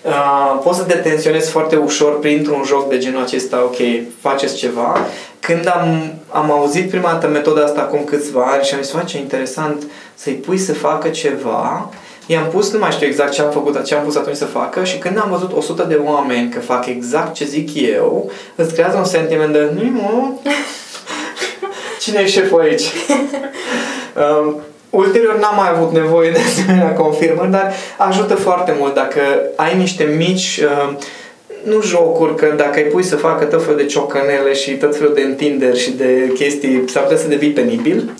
Uh, 0.03 0.61
poți 0.63 0.79
să 0.79 0.85
te 0.85 0.95
tensionezi 0.95 1.51
foarte 1.51 1.77
ușor 1.77 2.19
printr-un 2.19 2.63
joc 2.67 2.89
de 2.89 2.99
genul 2.99 3.23
acesta, 3.23 3.63
ok, 3.65 3.77
faceți 4.21 4.57
ceva. 4.57 5.07
Când 5.41 5.69
am, 5.69 6.15
am 6.29 6.51
auzit 6.51 6.91
prima 6.91 7.11
dată 7.11 7.29
metoda 7.29 7.65
asta 7.65 7.81
acum 7.81 8.05
câțiva 8.05 8.45
ani 8.45 8.65
și 8.65 8.75
am 8.75 8.83
zis, 8.83 8.95
ce 9.07 9.19
interesant 9.19 9.83
să-i 10.15 10.33
pui 10.33 10.59
să 10.59 10.75
facă 10.75 11.09
ceva, 11.09 11.91
i-am 12.27 12.49
pus, 12.53 12.73
nu 12.73 12.79
mai 12.79 12.91
știu 12.91 13.07
exact 13.07 13.33
ce 13.33 13.43
am 13.43 13.50
făcut, 13.50 13.85
ce 13.85 13.95
am 13.95 14.05
pus 14.05 14.17
atunci 14.17 14.37
să 14.37 14.45
facă 14.45 14.85
și 14.85 14.99
când 14.99 15.19
am 15.19 15.31
văzut 15.31 15.53
100 15.57 15.83
de 15.89 15.95
oameni 15.95 16.50
că 16.50 16.61
fac 16.61 16.87
exact 16.87 17.35
ce 17.35 17.45
zic 17.45 17.69
eu, 17.75 18.31
îți 18.55 18.73
creează 18.73 18.97
un 18.97 19.05
sentiment 19.05 19.53
de, 19.53 19.71
nu 19.75 19.91
mă, 19.91 20.29
cine 22.03 22.21
e 22.21 22.27
șeful 22.27 22.61
aici? 22.61 22.83
um, 24.43 24.57
ulterior 24.91 25.39
n-am 25.39 25.57
mai 25.57 25.71
avut 25.75 25.93
nevoie 25.93 26.31
de 26.31 26.39
asemenea 26.39 26.93
confirmări, 26.93 27.50
dar 27.50 27.73
ajută 27.99 28.35
foarte 28.35 28.75
mult 28.79 28.95
dacă 28.95 29.21
ai 29.57 29.77
niște 29.77 30.15
mici 30.17 30.61
uh, 30.62 30.97
nu 31.62 31.83
jocuri, 31.83 32.35
că 32.35 32.55
dacă 32.57 32.81
îi 32.81 32.91
pui 32.91 33.03
să 33.03 33.17
facă 33.17 33.45
tot 33.45 33.62
felul 33.62 33.79
de 33.79 33.87
ciocănele 33.87 34.53
și 34.53 34.71
tot 34.71 34.97
felul 34.97 35.15
de 35.15 35.23
întinderi 35.23 35.79
și 35.79 35.91
de 35.91 36.33
chestii, 36.35 36.85
s-ar 36.87 37.03
putea 37.03 37.19
să 37.19 37.29
devii 37.29 37.50
penibil. 37.50 38.11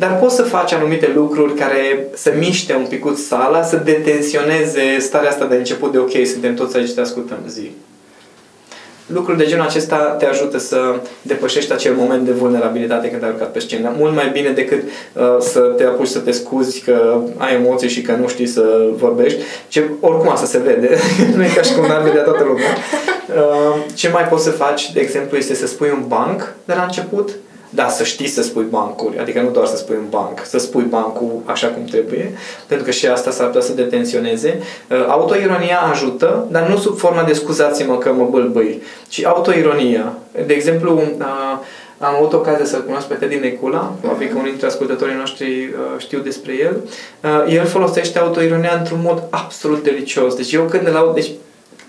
Dar 0.00 0.18
poți 0.18 0.34
să 0.34 0.42
faci 0.42 0.72
anumite 0.72 1.12
lucruri 1.14 1.54
care 1.54 2.06
să 2.14 2.32
miște 2.38 2.74
un 2.74 2.86
picut 2.88 3.18
sala, 3.18 3.62
să 3.62 3.76
detensioneze 3.76 4.98
starea 4.98 5.28
asta 5.28 5.44
de 5.44 5.56
început 5.56 5.92
de 5.92 5.98
ok, 5.98 6.26
suntem 6.26 6.54
toți 6.54 6.76
aici, 6.76 6.92
te 6.92 7.00
ascultăm 7.00 7.38
zi. 7.48 7.70
Lucruri 9.06 9.38
de 9.38 9.46
genul 9.46 9.64
acesta 9.64 9.96
te 9.96 10.26
ajută 10.26 10.58
să 10.58 11.00
depășești 11.22 11.72
acel 11.72 11.94
moment 11.94 12.24
de 12.24 12.30
vulnerabilitate 12.30 13.10
când 13.10 13.22
ai 13.22 13.28
urcat 13.28 13.52
pe 13.52 13.58
scenă. 13.58 13.94
Mult 13.96 14.14
mai 14.14 14.30
bine 14.32 14.50
decât 14.50 14.82
uh, 14.82 15.22
să 15.38 15.60
te 15.60 15.84
apuci 15.84 16.08
să 16.08 16.18
te 16.18 16.30
scuzi 16.30 16.80
că 16.80 17.20
ai 17.36 17.54
emoții 17.54 17.88
și 17.88 18.02
că 18.02 18.12
nu 18.12 18.28
știi 18.28 18.46
să 18.46 18.88
vorbești. 18.96 19.42
Ce, 19.68 19.84
oricum 20.00 20.28
asta 20.28 20.46
se 20.46 20.58
vede. 20.58 20.96
nu 21.36 21.44
e 21.44 21.48
ca 21.54 21.62
și 21.62 21.74
cum 21.74 21.86
n-ar 21.86 22.02
vedea 22.02 22.22
toată 22.22 22.44
lumea. 22.44 22.76
Uh, 23.36 23.82
ce 23.94 24.08
mai 24.08 24.22
poți 24.22 24.44
să 24.44 24.50
faci, 24.50 24.92
de 24.92 25.00
exemplu, 25.00 25.36
este 25.36 25.54
să 25.54 25.66
spui 25.66 25.90
un 25.90 26.04
banc 26.08 26.54
de 26.64 26.74
la 26.76 26.82
început 26.82 27.30
Da, 27.70 27.88
să 27.88 28.04
știi 28.04 28.26
să 28.26 28.42
spui 28.42 28.66
bancuri, 28.70 29.18
adică 29.18 29.40
nu 29.40 29.50
doar 29.50 29.66
să 29.66 29.76
spui 29.76 29.96
un 29.96 30.08
banc, 30.08 30.40
să 30.44 30.58
spui 30.58 30.82
bancul 30.82 31.42
așa 31.44 31.66
cum 31.66 31.84
trebuie, 31.84 32.32
pentru 32.66 32.86
că 32.86 32.92
și 32.92 33.06
asta 33.06 33.30
s-ar 33.30 33.46
putea 33.46 33.60
să 33.60 33.72
detenționeze. 33.72 34.62
Uh, 34.88 35.06
autoironia 35.08 35.80
ajută, 35.80 36.46
dar 36.50 36.68
nu 36.68 36.76
sub 36.76 36.98
forma 36.98 37.22
de 37.22 37.32
scuzați-mă 37.32 37.98
că 37.98 38.12
mă 38.12 38.26
bâlbâi, 38.30 38.82
ci 39.08 39.24
autoironia. 39.24 40.12
De 40.46 40.52
exemplu, 40.52 40.94
uh, 40.94 41.24
am 41.98 42.14
avut 42.14 42.32
ocazia 42.32 42.64
să-l 42.64 42.84
cunosc 42.84 43.06
pe 43.06 43.14
Teddy 43.14 43.36
Necula, 43.36 43.94
probabil 44.00 44.28
că 44.28 44.36
unii 44.36 44.50
dintre 44.50 44.66
ascultătorii 44.66 45.14
noștri 45.14 45.46
uh, 45.46 45.98
știu 45.98 46.18
despre 46.18 46.52
el. 46.60 46.76
Uh, 47.24 47.54
el 47.54 47.66
folosește 47.66 48.18
autoironia 48.18 48.76
într-un 48.78 49.00
mod 49.02 49.22
absolut 49.30 49.82
delicios. 49.82 50.34
Deci 50.34 50.52
eu 50.52 50.62
când 50.62 50.86
îl 50.86 50.96
aud, 50.96 51.14
deci 51.14 51.30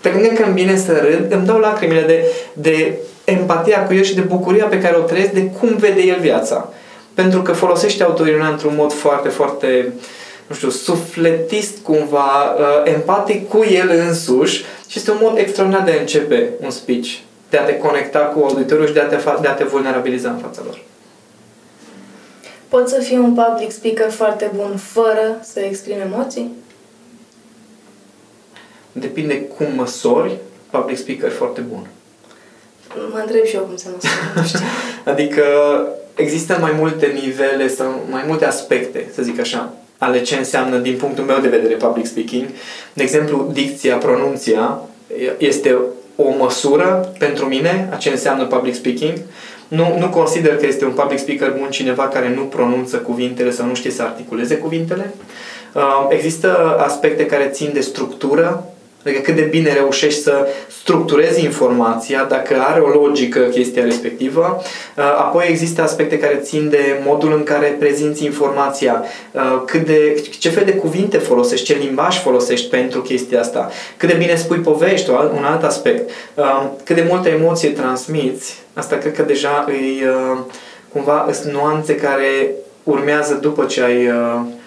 pe 0.02 0.08
lângă 0.08 0.28
că 0.28 0.42
îmi 0.42 0.54
vine 0.54 0.76
să 0.76 0.92
râd, 0.92 1.32
îmi 1.32 1.46
dau 1.46 1.58
lacrimile 1.58 2.02
de, 2.02 2.24
de 2.52 2.94
empatia 3.24 3.86
cu 3.86 3.94
el 3.94 4.02
și 4.02 4.14
de 4.14 4.20
bucuria 4.20 4.64
pe 4.64 4.80
care 4.80 4.96
o 4.96 5.00
trăiesc 5.00 5.30
de 5.30 5.44
cum 5.44 5.76
vede 5.76 6.00
el 6.00 6.18
viața. 6.20 6.68
Pentru 7.14 7.42
că 7.42 7.52
folosește 7.52 8.02
autoironia 8.02 8.48
într-un 8.48 8.74
mod 8.76 8.92
foarte, 8.92 9.28
foarte, 9.28 9.92
nu 10.46 10.54
știu, 10.54 10.70
sufletist 10.70 11.78
cumva, 11.82 12.54
uh, 12.58 12.92
empatic 12.92 13.48
cu 13.48 13.64
el 13.64 13.90
însuși 14.08 14.64
și 14.88 14.98
este 14.98 15.10
un 15.10 15.18
mod 15.20 15.38
extraordinar 15.38 15.84
de 15.84 15.90
a 15.90 16.00
începe 16.00 16.48
un 16.60 16.70
speech 16.70 17.08
de 17.52 17.58
a 17.58 17.64
te 17.64 17.78
conecta 17.78 18.18
cu 18.18 18.44
auditorul 18.44 18.86
și 18.86 18.92
de 18.92 19.00
a 19.00 19.06
te, 19.06 19.16
fa- 19.16 19.40
de 19.40 19.48
a 19.48 19.54
te 19.54 19.64
vulnerabiliza 19.64 20.30
în 20.30 20.38
fața 20.38 20.62
lor. 20.64 20.80
Poți 22.68 22.92
să 22.92 23.00
fii 23.00 23.16
un 23.16 23.34
public 23.34 23.70
speaker 23.70 24.10
foarte 24.10 24.50
bun 24.56 24.76
fără 24.76 25.40
să 25.42 25.60
exprimi 25.60 26.00
emoții? 26.00 26.50
Depinde 28.92 29.40
cum 29.40 29.66
măsori 29.76 30.36
public 30.70 30.96
speaker 30.96 31.30
foarte 31.30 31.60
bun. 31.60 31.86
Mă 33.12 33.18
întreb 33.20 33.44
și 33.44 33.54
eu 33.54 33.62
cum 33.62 33.76
se 33.76 33.88
măsoară, 33.94 34.66
adică 35.12 35.42
există 36.14 36.58
mai 36.60 36.72
multe 36.78 37.06
nivele 37.22 37.68
sau 37.68 38.06
mai 38.10 38.24
multe 38.26 38.44
aspecte, 38.44 39.10
să 39.14 39.22
zic 39.22 39.40
așa, 39.40 39.72
ale 39.98 40.22
ce 40.22 40.36
înseamnă 40.36 40.76
din 40.76 40.96
punctul 40.96 41.24
meu 41.24 41.38
de 41.40 41.48
vedere 41.48 41.74
public 41.74 42.06
speaking. 42.06 42.44
De 42.92 43.02
exemplu, 43.02 43.50
dicția, 43.52 43.96
pronunția 43.96 44.80
este 45.38 45.78
o 46.16 46.34
măsură 46.38 47.12
pentru 47.18 47.46
mine 47.46 47.88
a 47.92 47.96
ce 47.96 48.08
înseamnă 48.08 48.44
public 48.44 48.74
speaking. 48.74 49.12
Nu, 49.68 49.96
nu 49.98 50.08
consider 50.08 50.56
că 50.56 50.66
este 50.66 50.84
un 50.84 50.92
public 50.92 51.18
speaker 51.18 51.54
bun 51.58 51.68
cineva 51.70 52.08
care 52.08 52.34
nu 52.34 52.42
pronunță 52.42 52.96
cuvintele 52.96 53.50
sau 53.50 53.66
nu 53.66 53.74
știe 53.74 53.90
să 53.90 54.02
articuleze 54.02 54.56
cuvintele. 54.56 55.14
Uh, 55.74 56.06
există 56.08 56.76
aspecte 56.78 57.26
care 57.26 57.48
țin 57.52 57.70
de 57.72 57.80
structură, 57.80 58.71
Adică 59.04 59.20
cât 59.20 59.34
de 59.34 59.42
bine 59.42 59.72
reușești 59.72 60.22
să 60.22 60.46
structurezi 60.82 61.44
informația, 61.44 62.24
dacă 62.24 62.54
are 62.66 62.80
o 62.80 62.88
logică 62.88 63.40
chestia 63.40 63.84
respectivă. 63.84 64.62
Uh, 64.96 65.04
apoi 65.04 65.44
există 65.48 65.82
aspecte 65.82 66.18
care 66.18 66.40
țin 66.42 66.68
de 66.70 67.00
modul 67.04 67.32
în 67.32 67.42
care 67.42 67.76
prezinți 67.78 68.24
informația, 68.24 69.04
uh, 69.32 69.62
cât 69.66 69.86
de, 69.86 70.24
ce 70.38 70.48
fel 70.48 70.64
de 70.64 70.74
cuvinte 70.74 71.18
folosești, 71.18 71.66
ce 71.66 71.74
limbaj 71.74 72.20
folosești 72.20 72.68
pentru 72.68 73.00
chestia 73.00 73.40
asta, 73.40 73.70
cât 73.96 74.08
de 74.08 74.14
bine 74.14 74.34
spui 74.34 74.58
povești, 74.58 75.10
un 75.10 75.44
alt 75.44 75.62
aspect, 75.62 76.10
uh, 76.34 76.66
cât 76.84 76.96
de 76.96 77.06
multă 77.08 77.28
emoție 77.28 77.68
transmiți. 77.68 78.60
Asta 78.74 78.96
cred 78.96 79.14
că 79.14 79.22
deja 79.22 79.64
îi 79.68 80.02
cumva 80.92 81.28
sunt 81.32 81.52
nuanțe 81.52 81.94
care 81.94 82.50
urmează 82.82 83.34
după 83.34 83.64
ce 83.64 83.82
ai 83.82 84.10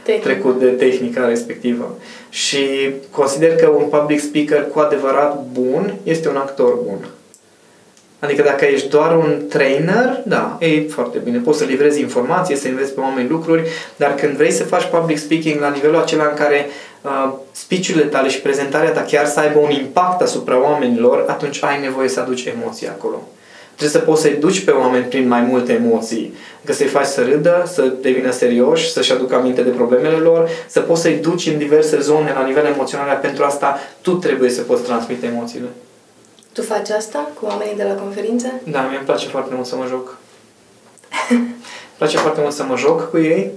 Tehnic. 0.06 0.24
trecut 0.24 0.60
de 0.60 0.66
tehnica 0.66 1.28
respectivă. 1.28 1.98
Și 2.30 2.90
consider 3.12 3.56
că 3.56 3.68
un 3.68 3.84
public 3.84 4.20
speaker 4.20 4.68
cu 4.74 4.80
adevărat 4.80 5.44
bun 5.52 5.94
este 6.04 6.30
un 6.30 6.36
actor 6.36 6.74
bun. 6.86 7.08
Adică 8.20 8.42
dacă 8.42 8.66
ești 8.66 8.90
doar 8.90 9.18
un 9.18 9.42
trainer, 9.50 10.22
da, 10.26 10.58
e 10.60 10.82
foarte 10.82 11.18
bine. 11.18 11.38
Poți 11.38 11.58
să 11.58 11.64
livrezi 11.64 12.02
informație, 12.02 12.56
să 12.56 12.68
înveți 12.68 12.94
pe 12.94 13.00
oameni 13.00 13.30
lucruri, 13.30 13.70
dar 13.96 14.16
când 14.16 14.36
vrei 14.36 14.52
să 14.52 14.64
faci 14.64 14.86
public 14.86 15.18
speaking 15.18 15.60
la 15.60 15.70
nivelul 15.70 15.98
acela 15.98 16.24
în 16.24 16.36
care 16.36 16.70
uh, 17.02 17.34
speech-urile 17.52 18.04
tale 18.04 18.30
și 18.30 18.42
prezentarea 18.42 18.92
ta 18.92 19.02
chiar 19.02 19.26
să 19.26 19.40
aibă 19.40 19.60
un 19.60 19.72
impact 19.72 20.22
asupra 20.22 20.62
oamenilor, 20.62 21.26
atunci 21.28 21.64
ai 21.64 21.82
nevoie 21.82 22.08
să 22.08 22.20
aduci 22.20 22.46
emoții 22.46 22.88
acolo. 22.88 23.28
Trebuie 23.76 24.02
să 24.02 24.06
poți 24.08 24.22
să-i 24.22 24.36
duci 24.36 24.64
pe 24.64 24.72
oameni 24.72 25.06
prin 25.06 25.28
mai 25.28 25.42
multe 25.42 25.74
emoții. 25.74 26.34
Că 26.64 26.74
să-i 26.74 26.88
faci 26.88 27.06
să 27.06 27.22
râdă, 27.24 27.64
să 27.74 27.82
devină 28.02 28.32
serioși, 28.32 28.92
să-și 28.92 29.12
aducă 29.12 29.36
aminte 29.36 29.62
de 29.62 29.70
problemele 29.70 30.16
lor, 30.16 30.50
să 30.68 30.80
poți 30.80 31.02
să-i 31.02 31.16
duci 31.16 31.48
în 31.48 31.58
diverse 31.58 32.00
zone 32.00 32.34
la 32.34 32.46
nivel 32.46 32.66
emoțional. 32.66 33.20
Pentru 33.22 33.44
asta 33.44 33.80
tu 34.02 34.12
trebuie 34.12 34.50
să 34.50 34.62
poți 34.62 34.84
transmite 34.84 35.26
emoțiile. 35.26 35.68
Tu 36.54 36.62
faci 36.62 36.90
asta 36.90 37.32
cu 37.40 37.46
oamenii 37.46 37.76
de 37.76 37.84
la 37.84 37.94
conferințe? 37.94 38.62
Da, 38.64 38.82
mie 38.82 38.98
îmi 38.98 39.06
place 39.06 39.28
foarte 39.28 39.54
mult 39.56 39.68
să 39.68 39.76
mă 39.76 39.86
joc. 39.90 40.18
îmi 41.30 41.56
place 41.98 42.18
foarte 42.18 42.42
mult 42.42 42.54
să 42.54 42.64
mă 42.64 42.78
joc 42.78 43.10
cu 43.10 43.18
ei 43.18 43.52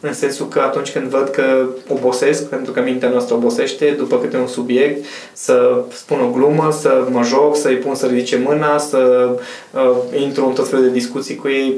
în 0.00 0.12
sensul 0.12 0.48
că 0.48 0.60
atunci 0.60 0.92
când 0.92 1.06
văd 1.06 1.28
că 1.28 1.66
obosesc, 1.88 2.48
pentru 2.48 2.72
că 2.72 2.80
mintea 2.80 3.08
noastră 3.08 3.34
obosește, 3.34 3.94
după 3.98 4.18
câte 4.18 4.36
un 4.36 4.46
subiect, 4.46 5.04
să 5.32 5.84
spun 5.92 6.20
o 6.20 6.30
glumă, 6.30 6.72
să 6.80 7.06
mă 7.10 7.22
joc, 7.22 7.56
să-i 7.56 7.76
pun 7.76 7.94
să 7.94 8.06
ridice 8.06 8.36
mâna, 8.36 8.78
să 8.78 9.30
uh, 9.72 10.20
intru 10.20 10.46
în 10.46 10.52
tot 10.52 10.68
felul 10.68 10.84
de 10.84 10.90
discuții 10.90 11.36
cu 11.36 11.48
ei. 11.48 11.76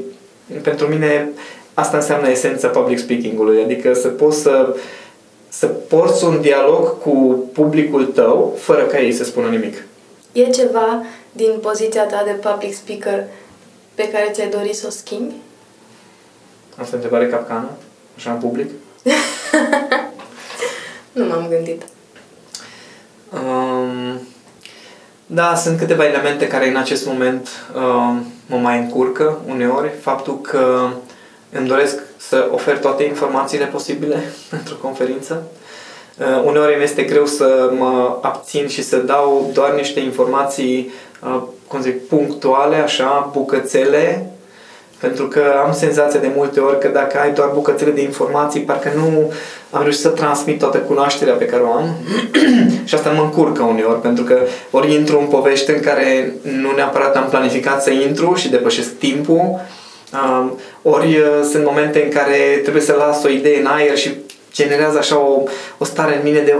Pentru 0.61 0.87
mine 0.87 1.29
asta 1.73 1.97
înseamnă 1.97 2.29
esența 2.29 2.67
public 2.67 2.99
speaking-ului, 2.99 3.63
adică 3.63 3.93
să 3.93 4.07
poți 4.07 4.41
să 4.41 4.75
să 5.53 5.65
porți 5.65 6.23
un 6.23 6.41
dialog 6.41 7.01
cu 7.01 7.45
publicul 7.53 8.05
tău 8.05 8.55
fără 8.57 8.83
ca 8.83 8.99
ei 8.99 9.11
să 9.11 9.23
spună 9.23 9.47
nimic. 9.47 9.83
E 10.31 10.49
ceva 10.49 11.03
din 11.31 11.51
poziția 11.61 12.03
ta 12.05 12.21
de 12.25 12.31
public 12.31 12.73
speaker 12.73 13.23
pe 13.95 14.09
care 14.09 14.29
ți-ai 14.31 14.49
dori 14.49 14.73
să 14.73 14.85
o 14.87 14.89
schimbi? 14.89 15.33
Asta 16.77 16.89
e 16.91 16.95
întrebare 16.95 17.27
capcană? 17.27 17.69
Așa 18.15 18.31
în 18.31 18.39
public? 18.39 18.69
nu 21.11 21.25
m-am 21.25 21.47
gândit. 21.49 21.81
Um, 23.33 24.21
da, 25.25 25.55
sunt 25.55 25.77
câteva 25.77 26.05
elemente 26.05 26.47
care 26.47 26.69
în 26.69 26.75
acest 26.75 27.05
moment 27.05 27.47
um, 27.75 28.25
mă 28.45 28.57
mai 28.57 28.79
încurcă 28.79 29.37
uneori. 29.47 29.91
Faptul 30.01 30.41
că 30.41 30.89
îmi 31.51 31.67
doresc 31.67 31.99
să 32.17 32.49
ofer 32.51 32.77
toate 32.77 33.03
informațiile 33.03 33.65
posibile 33.65 34.23
pentru 34.49 34.75
conferință. 34.75 35.43
Uh, 36.17 36.43
uneori 36.45 36.77
mi 36.77 36.83
este 36.83 37.03
greu 37.03 37.25
să 37.25 37.71
mă 37.77 38.17
abțin 38.21 38.67
și 38.67 38.83
să 38.83 38.97
dau 38.97 39.49
doar 39.53 39.73
niște 39.73 39.99
informații, 39.99 40.91
uh, 41.23 41.41
cum 41.67 41.81
zic, 41.81 42.07
punctuale, 42.07 42.75
așa, 42.75 43.29
bucățele, 43.33 44.30
pentru 45.01 45.27
că 45.27 45.41
am 45.65 45.73
senzația 45.73 46.19
de 46.19 46.31
multe 46.35 46.59
ori 46.59 46.79
că 46.79 46.87
dacă 46.87 47.19
ai 47.19 47.33
doar 47.33 47.49
bucățele 47.53 47.91
de 47.91 48.01
informații, 48.01 48.61
parcă 48.61 48.91
nu 48.95 49.33
am 49.69 49.81
reușit 49.81 50.01
să 50.01 50.09
transmit 50.09 50.59
toată 50.59 50.77
cunoașterea 50.77 51.33
pe 51.33 51.45
care 51.45 51.61
o 51.61 51.71
am. 51.71 51.95
Și 52.87 52.95
asta 52.95 53.09
mă 53.09 53.21
încurcă 53.21 53.63
uneori, 53.63 54.01
pentru 54.01 54.23
că 54.23 54.37
ori 54.71 54.93
intru 54.93 55.19
în 55.19 55.25
povești 55.25 55.71
în 55.71 55.79
care 55.79 56.33
nu 56.41 56.71
neapărat 56.75 57.15
am 57.15 57.29
planificat 57.29 57.83
să 57.83 57.89
intru 57.89 58.35
și 58.35 58.49
depășesc 58.49 58.97
timpul, 58.97 59.59
ori 60.81 61.17
uh, 61.17 61.47
sunt 61.51 61.63
momente 61.63 62.03
în 62.03 62.09
care 62.09 62.59
trebuie 62.61 62.83
să 62.83 62.95
las 62.97 63.23
o 63.23 63.29
idee 63.29 63.59
în 63.59 63.65
aer 63.65 63.97
și 63.97 64.11
generează 64.53 64.97
așa 64.97 65.19
o, 65.19 65.43
o 65.77 65.85
stare 65.85 66.15
în 66.15 66.21
mine 66.23 66.39
de 66.39 66.55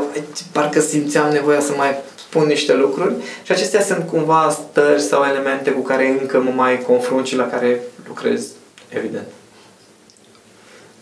parcă 0.52 0.80
simțeam 0.80 1.32
nevoia 1.32 1.60
să 1.60 1.72
mai 1.78 1.96
spun 2.32 2.48
niște 2.48 2.74
lucruri 2.74 3.14
și 3.44 3.52
acestea 3.52 3.82
sunt 3.82 4.08
cumva 4.08 4.50
stări 4.50 5.02
sau 5.02 5.24
elemente 5.24 5.72
cu 5.72 5.82
care 5.82 6.08
încă 6.08 6.40
mă 6.40 6.52
mai 6.56 6.80
confrunt 6.88 7.26
și 7.26 7.36
la 7.36 7.48
care 7.48 7.80
lucrez, 8.08 8.48
evident. 8.90 9.28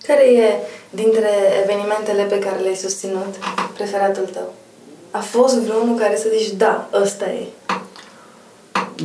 Care 0.08 0.24
e 0.24 0.54
dintre 0.90 1.30
evenimentele 1.64 2.24
pe 2.24 2.40
care 2.40 2.60
le-ai 2.60 2.76
susținut 2.76 3.36
preferatul 3.74 4.24
tău? 4.34 4.54
A 5.12 5.20
fost 5.20 5.56
vreunul 5.60 5.98
care 5.98 6.16
să 6.16 6.28
zici, 6.38 6.52
da, 6.52 6.90
ăsta 7.02 7.26
e? 7.26 7.46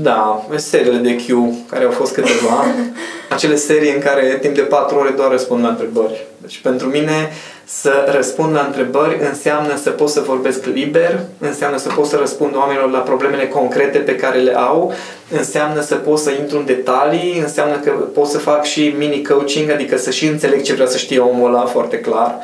Da, 0.00 0.46
seriile 0.56 0.98
de 0.98 1.16
Q, 1.16 1.26
care 1.70 1.84
au 1.84 1.90
fost 1.90 2.14
câteva. 2.14 2.64
Acele 3.34 3.56
serii 3.56 3.94
în 3.94 4.00
care 4.00 4.38
timp 4.40 4.54
de 4.54 4.60
4 4.60 4.98
ore 4.98 5.10
doar 5.10 5.30
răspund 5.30 5.62
la 5.62 5.68
întrebări. 5.68 6.26
Deci 6.44 6.58
pentru 6.58 6.86
mine 6.86 7.30
să 7.64 8.10
răspund 8.16 8.54
la 8.54 8.60
întrebări 8.60 9.18
înseamnă 9.28 9.76
să 9.76 9.90
pot 9.90 10.08
să 10.08 10.20
vorbesc 10.20 10.64
liber, 10.64 11.20
înseamnă 11.38 11.78
să 11.78 11.88
pot 11.88 12.06
să 12.06 12.16
răspund 12.16 12.56
oamenilor 12.56 12.90
la 12.90 12.98
problemele 12.98 13.48
concrete 13.48 13.98
pe 13.98 14.16
care 14.16 14.38
le 14.38 14.56
au, 14.56 14.92
înseamnă 15.30 15.80
să 15.80 15.94
pot 15.94 16.18
să 16.18 16.30
intru 16.30 16.58
în 16.58 16.64
detalii, 16.64 17.38
înseamnă 17.38 17.76
că 17.76 17.90
pot 17.90 18.26
să 18.26 18.38
fac 18.38 18.64
și 18.64 18.94
mini-coaching, 18.98 19.70
adică 19.70 19.96
să 19.96 20.10
și 20.10 20.26
înțeleg 20.26 20.62
ce 20.62 20.74
vrea 20.74 20.86
să 20.86 20.96
știe 20.96 21.18
omul 21.18 21.54
ăla 21.54 21.64
foarte 21.64 21.98
clar 22.00 22.38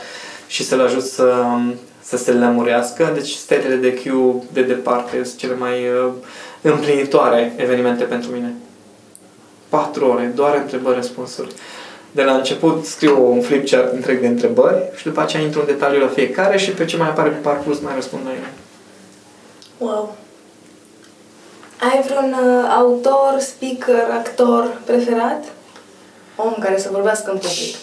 și 0.47 0.65
să-l 0.65 0.81
ajut 0.81 1.03
să, 1.03 1.35
să 2.03 2.17
se 2.17 2.33
lămurească. 2.33 3.11
Deci 3.15 3.31
stetele 3.31 3.75
de 3.75 3.95
Q 3.95 4.03
de 4.53 4.63
departe 4.63 5.25
sunt 5.25 5.39
cele 5.39 5.55
mai 5.55 5.73
uh, 5.73 6.13
împlinitoare 6.61 7.53
evenimente 7.57 8.05
pentru 8.05 8.31
mine. 8.31 8.55
Patru 9.69 10.07
ore, 10.07 10.33
doar 10.35 10.57
întrebări-răspunsuri 10.57 11.55
de 12.13 12.23
la 12.23 12.35
început 12.35 12.85
scriu 12.85 13.33
un 13.33 13.41
flipchart 13.41 13.93
întreg 13.93 14.21
de 14.21 14.27
întrebări 14.27 14.83
și 14.97 15.05
după 15.05 15.21
aceea 15.21 15.43
intru 15.43 15.61
în 15.61 15.67
detaliu 15.67 16.01
la 16.01 16.09
fiecare 16.09 16.59
și 16.59 16.71
pe 16.71 16.85
ce 16.85 16.97
mai 16.97 17.09
apare 17.09 17.29
pe 17.29 17.37
parcurs 17.37 17.81
mai 17.81 17.95
răspund 17.95 18.23
la 18.25 18.31
ele. 18.31 18.53
Wow! 19.79 20.17
Ai 21.81 22.03
vreun 22.07 22.33
uh, 22.33 22.75
autor, 22.77 23.39
speaker, 23.39 24.03
actor 24.13 24.81
preferat? 24.85 25.45
Om 26.37 26.55
care 26.61 26.79
să 26.79 26.89
vorbească 26.93 27.31
în 27.31 27.39
public. 27.39 27.77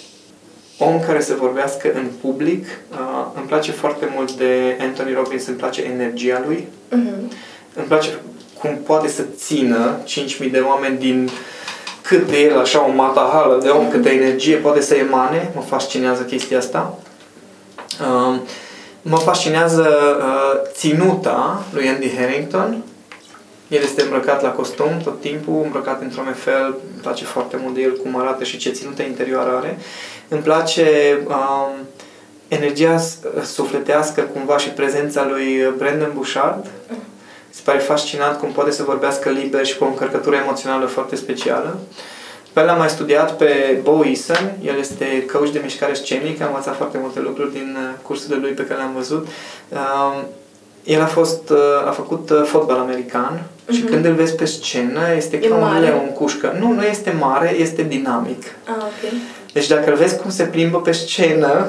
Om 0.77 0.99
care 0.99 1.21
să 1.21 1.35
vorbească 1.39 1.91
în 1.93 2.09
public. 2.21 2.65
Uh, 2.91 3.25
îmi 3.35 3.45
place 3.45 3.71
foarte 3.71 4.11
mult 4.15 4.31
de 4.31 4.77
Anthony 4.81 5.13
Robbins, 5.13 5.47
îmi 5.47 5.57
place 5.57 5.81
energia 5.81 6.43
lui. 6.45 6.67
Mhm. 6.89 7.31
Îmi 7.73 7.87
place 7.87 8.09
cum 8.59 8.77
poate 8.83 9.07
să 9.07 9.23
țină 9.35 9.99
5.000 10.05 10.51
de 10.51 10.59
oameni 10.59 10.97
din 10.97 11.29
cât 12.07 12.29
de 12.29 12.39
el, 12.39 12.59
așa, 12.59 12.85
o 12.87 12.91
matahală 12.91 13.59
de 13.61 13.69
om, 13.69 13.89
câtă 13.89 14.09
energie 14.09 14.55
poate 14.55 14.81
să 14.81 14.95
emane. 14.95 15.51
Mă 15.55 15.61
fascinează 15.61 16.21
chestia 16.21 16.57
asta. 16.57 16.97
Uh, 18.01 18.39
mă 19.01 19.17
fascinează 19.17 19.87
uh, 20.19 20.59
ținuta 20.71 21.63
lui 21.73 21.87
Andy 21.87 22.15
Harrington. 22.17 22.83
El 23.67 23.81
este 23.83 24.01
îmbrăcat 24.01 24.41
la 24.41 24.49
costum 24.49 25.01
tot 25.03 25.21
timpul, 25.21 25.61
îmbrăcat 25.63 26.01
într-un 26.01 26.33
fel. 26.35 26.65
Îmi 26.65 27.01
place 27.01 27.23
foarte 27.25 27.57
mult 27.61 27.75
de 27.75 27.81
el 27.81 27.97
cum 27.97 28.19
arată 28.19 28.43
și 28.43 28.57
ce 28.57 28.69
ținută 28.69 29.01
interioară 29.01 29.55
are. 29.57 29.77
Îmi 30.27 30.41
place 30.41 31.17
um, 31.27 31.71
energia 32.47 32.97
s- 32.97 33.17
sufletească 33.43 34.21
cumva 34.21 34.57
și 34.57 34.69
prezența 34.69 35.27
lui 35.29 35.73
Brandon 35.77 36.11
Bouchard. 36.13 36.65
Se 37.57 37.63
pare 37.63 37.77
fascinant 37.77 38.37
cum 38.39 38.49
poate 38.51 38.71
să 38.71 38.83
vorbească 38.83 39.29
liber 39.29 39.65
și 39.65 39.77
cu 39.77 39.83
o 39.83 39.87
încărcătură 39.87 40.35
emoțională 40.35 40.85
foarte 40.85 41.15
specială. 41.15 41.77
Pe 42.53 42.59
el 42.61 42.69
am 42.69 42.77
mai 42.77 42.89
studiat 42.89 43.37
pe 43.37 43.79
Bo 43.83 44.01
Eason, 44.05 44.51
el 44.63 44.77
este 44.79 45.25
coach 45.31 45.49
de 45.49 45.59
mișcare 45.63 45.93
scenică, 45.93 46.43
am 46.43 46.49
învățat 46.49 46.75
foarte 46.75 46.97
multe 47.01 47.19
lucruri 47.19 47.51
din 47.53 47.77
uh, 47.79 47.99
cursurile 48.01 48.39
lui 48.41 48.51
pe 48.51 48.63
care 48.65 48.79
le-am 48.79 48.93
văzut. 48.95 49.27
Um, 49.69 50.25
el 50.83 51.01
a 51.01 51.05
fost, 51.05 51.49
uh, 51.49 51.87
a 51.87 51.91
făcut 51.91 52.29
uh, 52.29 52.41
fotbal 52.45 52.77
american 52.77 53.41
și 53.71 53.81
Mhm. 53.83 53.91
când 53.91 54.05
îl 54.05 54.13
vezi 54.13 54.35
pe 54.35 54.45
scenă 54.45 54.99
este 55.15 55.35
E 55.35 55.47
ca 55.47 55.55
un 55.55 55.61
mare? 55.61 55.85
leu 55.85 56.01
în 56.07 56.11
cușcă. 56.11 56.55
Nu, 56.59 56.71
nu 56.71 56.83
este 56.83 57.15
mare, 57.19 57.55
este 57.59 57.81
dinamic. 57.83 58.43
Ah, 58.65 58.75
ok. 58.77 59.11
Deci 59.53 59.67
dacă 59.67 59.89
îl 59.89 59.95
vezi 59.95 60.17
cum 60.17 60.29
se 60.31 60.43
plimbă 60.43 60.81
pe 60.81 60.91
scenă, 60.91 61.65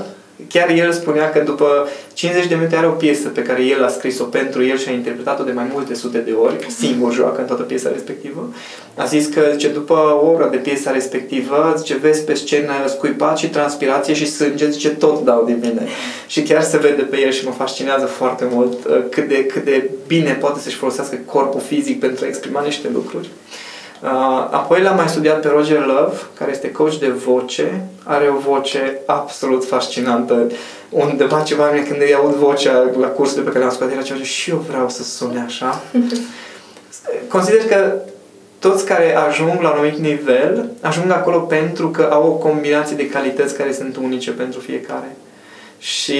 chiar 0.49 0.71
el 0.71 0.93
spunea 0.93 1.31
că 1.31 1.41
după 1.41 1.89
50 2.13 2.47
de 2.49 2.55
minute 2.55 2.77
are 2.77 2.87
o 2.87 2.91
piesă 2.91 3.29
pe 3.29 3.43
care 3.43 3.63
el 3.63 3.85
a 3.85 3.89
scris-o 3.89 4.25
pentru 4.25 4.65
el 4.65 4.79
și 4.79 4.89
a 4.89 4.93
interpretat-o 4.93 5.45
de 5.45 5.53
mai 5.53 5.67
multe 5.73 5.95
sute 5.95 6.19
de 6.19 6.33
ori, 6.33 6.67
singur 6.79 7.13
joacă 7.13 7.41
în 7.41 7.47
toată 7.47 7.63
piesa 7.63 7.91
respectivă. 7.93 8.53
A 8.97 9.05
zis 9.05 9.27
că, 9.27 9.49
zice, 9.53 9.69
după 9.69 9.95
o 10.23 10.27
oră 10.27 10.49
de 10.51 10.57
piesa 10.57 10.91
respectivă, 10.91 11.75
zice, 11.77 11.97
vezi 11.97 12.25
pe 12.25 12.35
scenă 12.35 12.73
scuipat 12.87 13.39
și 13.39 13.49
transpirație 13.49 14.15
și 14.15 14.27
sânge, 14.27 14.71
zice, 14.71 14.89
tot 14.89 15.25
dau 15.25 15.45
din 15.45 15.59
mine. 15.63 15.87
Și 16.27 16.43
chiar 16.43 16.63
se 16.63 16.79
vede 16.79 17.03
pe 17.03 17.21
el 17.21 17.31
și 17.31 17.45
mă 17.45 17.51
fascinează 17.51 18.07
foarte 18.07 18.49
mult 18.51 18.85
uh, 18.85 19.03
cât 19.11 19.29
de, 19.29 19.45
cât 19.47 19.65
de 19.65 19.91
bine 20.07 20.33
poate 20.41 20.61
să-și 20.61 20.77
folosească 20.77 21.19
corpul 21.25 21.61
fizic 21.61 22.01
pentru 22.01 22.25
a 22.25 22.29
exprima 22.29 22.63
niște 22.63 22.89
lucruri. 22.93 23.29
Uh, 24.03 24.09
apoi 24.51 24.83
l-am 24.83 24.97
mai 24.97 25.09
studiat 25.09 25.41
pe 25.41 25.49
Roger 25.49 25.87
Love, 25.87 26.17
care 26.35 26.51
este 26.51 26.71
coach 26.71 26.95
de 26.95 27.09
voce. 27.09 27.85
Are 28.05 28.29
o 28.29 28.39
voce 28.39 29.01
absolut 29.07 29.65
fascinantă. 29.67 30.47
Undeva 30.91 31.43
ceva 31.43 31.71
mine 31.71 31.85
când 31.85 32.01
îi 32.01 32.15
aud 32.15 32.35
vocea 32.35 32.91
la 33.01 33.07
cursurile 33.07 33.45
pe 33.45 33.51
care 33.51 33.65
le-am 33.65 33.75
scos, 33.75 33.91
era 33.91 34.03
ceva 34.03 34.23
și 34.23 34.51
eu 34.51 34.65
vreau 34.69 34.89
să 34.89 35.03
sune 35.03 35.43
așa. 35.47 35.83
Consider 37.29 37.65
că 37.65 37.95
toți 38.59 38.87
care 38.87 39.17
ajung 39.17 39.61
la 39.61 39.69
un 39.69 39.75
anumit 39.75 39.99
nivel, 39.99 40.71
ajung 40.81 41.11
acolo 41.11 41.39
pentru 41.39 41.91
că 41.91 42.09
au 42.13 42.27
o 42.27 42.33
combinație 42.33 42.97
de 42.97 43.09
calități 43.09 43.57
care 43.57 43.73
sunt 43.73 43.97
unice 43.97 44.31
pentru 44.31 44.61
fiecare. 44.61 45.17
Și 45.79 46.19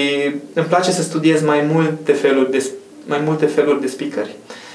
îmi 0.53 0.65
place 0.65 0.91
să 0.91 1.01
studiez 1.01 1.41
mai 1.41 1.61
multe 1.73 2.11
feluri 2.11 2.51
de, 2.51 2.65
mai 3.05 3.21
multe 3.25 3.45
feluri 3.45 3.81
de 3.81 3.87
speakeri. 3.87 4.35
Uh, 4.47 4.68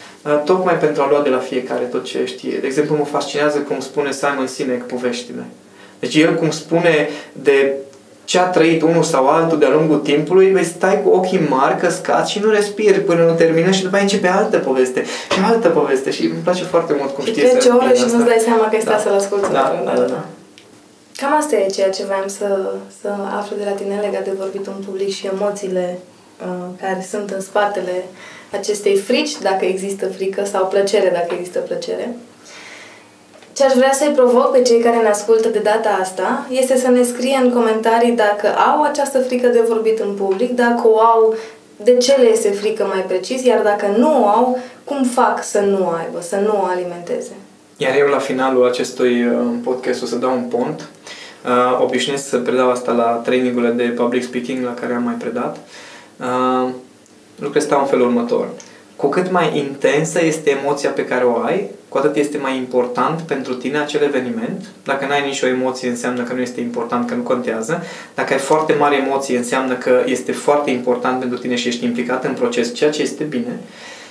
Tocmai 0.45 0.75
pentru 0.75 1.03
a 1.03 1.09
lua 1.11 1.21
de 1.23 1.29
la 1.29 1.39
fiecare 1.39 1.85
tot 1.85 2.05
ce 2.05 2.25
știe. 2.25 2.59
De 2.59 2.67
exemplu, 2.67 2.97
mă 2.97 3.05
fascinează 3.05 3.59
cum 3.59 3.81
spune 3.81 4.13
Simon 4.13 4.47
Sinek 4.47 4.87
poveștile. 4.87 5.45
Deci 5.99 6.15
el 6.15 6.35
cum 6.35 6.51
spune 6.51 7.09
de 7.33 7.73
ce 8.25 8.39
a 8.39 8.43
trăit 8.45 8.83
unul 8.83 9.03
sau 9.03 9.27
altul 9.29 9.59
de-a 9.59 9.69
lungul 9.69 9.99
timpului, 9.99 10.51
vei 10.51 10.65
stai 10.65 11.03
cu 11.03 11.09
ochii 11.09 11.47
mari, 11.49 11.77
căscați 11.81 12.31
și 12.31 12.39
nu 12.39 12.51
respiri 12.51 13.01
până 13.01 13.25
nu 13.25 13.33
termină 13.35 13.71
și 13.71 13.83
după 13.83 13.95
aia 13.95 14.03
începe 14.05 14.29
altă 14.29 14.59
poveste 14.59 15.05
și 15.33 15.39
altă 15.45 15.69
poveste 15.69 16.11
și 16.11 16.23
îmi 16.25 16.41
place 16.43 16.63
foarte 16.65 16.95
mult 16.99 17.15
cum 17.15 17.25
Și 17.25 17.31
știe 17.31 17.43
trece 17.43 17.61
să 17.61 17.73
o 17.73 17.77
oră 17.77 17.85
împline 17.85 17.99
și 17.99 18.05
asta. 18.05 18.17
nu-ți 18.17 18.29
dai 18.29 18.39
seama 18.45 18.69
că 18.69 18.75
ai 18.75 18.81
stat 18.81 18.95
Da. 18.97 19.03
să-l 19.03 19.15
asculti. 19.15 19.53
Da, 19.53 19.61
într-un 19.69 19.85
da, 19.85 20.01
dat. 20.01 20.09
da. 20.09 20.25
Cam 21.17 21.33
asta 21.41 21.57
e 21.57 21.67
ceea 21.67 21.91
ce 21.91 22.05
voiam 22.05 22.29
să, 22.39 22.49
să 23.01 23.09
aflu 23.39 23.57
de 23.57 23.65
la 23.65 23.71
tine 23.81 24.01
legat 24.07 24.25
de 24.25 24.33
vorbit 24.39 24.67
în 24.67 24.79
public 24.87 25.11
și 25.15 25.27
emoțiile 25.35 25.99
uh, 26.47 26.65
care 26.81 27.07
sunt 27.11 27.31
în 27.31 27.41
spatele 27.41 28.05
acestei 28.55 28.97
frici, 28.97 29.38
dacă 29.38 29.64
există 29.64 30.07
frică, 30.07 30.45
sau 30.45 30.67
plăcere, 30.67 31.11
dacă 31.12 31.35
există 31.38 31.59
plăcere. 31.59 32.17
Ce 33.53 33.64
aș 33.64 33.73
vrea 33.73 33.93
să-i 33.93 34.12
provoc 34.14 34.53
pe 34.53 34.62
cei 34.62 34.81
care 34.81 34.97
ne 34.97 35.09
ascultă 35.09 35.49
de 35.49 35.59
data 35.59 35.99
asta 36.01 36.47
este 36.51 36.77
să 36.77 36.88
ne 36.88 37.03
scrie 37.03 37.38
în 37.43 37.53
comentarii 37.53 38.12
dacă 38.12 38.49
au 38.49 38.83
această 38.83 39.19
frică 39.19 39.47
de 39.47 39.64
vorbit 39.69 39.99
în 39.99 40.14
public, 40.14 40.51
dacă 40.51 40.88
o 40.88 40.99
au, 40.99 41.35
de 41.77 41.97
ce 41.97 42.14
le 42.14 42.31
este 42.31 42.51
frică 42.51 42.87
mai 42.93 43.05
precis, 43.09 43.45
iar 43.45 43.62
dacă 43.62 43.87
nu 43.97 44.23
o 44.23 44.27
au, 44.27 44.59
cum 44.85 45.05
fac 45.05 45.45
să 45.45 45.61
nu 45.61 45.85
o 45.85 45.88
aibă, 45.88 46.21
să 46.21 46.37
nu 46.37 46.61
o 46.62 46.64
alimenteze. 46.64 47.33
Iar 47.77 47.97
eu 47.99 48.07
la 48.07 48.19
finalul 48.19 48.67
acestui 48.67 49.27
uh, 49.27 49.37
podcast 49.62 50.03
o 50.03 50.07
să 50.07 50.17
dau 50.17 50.33
un 50.33 50.43
pont. 50.43 50.88
Uh, 51.45 51.83
obișnuiesc 51.83 52.29
să 52.29 52.37
predau 52.37 52.71
asta 52.71 52.93
la 52.93 53.05
trainingurile 53.05 53.71
de 53.71 53.83
public 53.83 54.23
speaking 54.23 54.64
la 54.64 54.75
care 54.75 54.95
am 54.95 55.03
mai 55.03 55.14
predat. 55.14 55.57
Uh, 56.21 56.69
lucrurile 57.37 57.64
stau 57.64 57.81
în 57.81 57.87
felul 57.87 58.07
următor. 58.07 58.49
Cu 58.97 59.09
cât 59.09 59.31
mai 59.31 59.59
intensă 59.59 60.25
este 60.25 60.51
emoția 60.51 60.90
pe 60.90 61.05
care 61.05 61.25
o 61.25 61.42
ai, 61.42 61.70
cu 61.88 61.99
atât 61.99 62.16
este 62.16 62.38
mai 62.38 62.57
important 62.57 63.20
pentru 63.20 63.55
tine 63.55 63.79
acel 63.79 64.03
eveniment. 64.03 64.64
Dacă 64.85 65.05
nu 65.07 65.12
ai 65.12 65.27
nicio 65.27 65.47
emoție, 65.47 65.88
înseamnă 65.88 66.23
că 66.23 66.33
nu 66.33 66.40
este 66.40 66.61
important, 66.61 67.09
că 67.09 67.14
nu 67.14 67.23
contează. 67.23 67.83
Dacă 68.14 68.33
ai 68.33 68.38
foarte 68.38 68.75
mare 68.79 68.97
emoție, 68.97 69.37
înseamnă 69.37 69.75
că 69.75 70.03
este 70.07 70.33
foarte 70.33 70.70
important 70.70 71.18
pentru 71.18 71.38
tine 71.38 71.55
și 71.55 71.68
ești 71.68 71.85
implicat 71.85 72.25
în 72.25 72.33
proces, 72.33 72.75
ceea 72.75 72.90
ce 72.90 73.03
este 73.03 73.25
bine. 73.25 73.61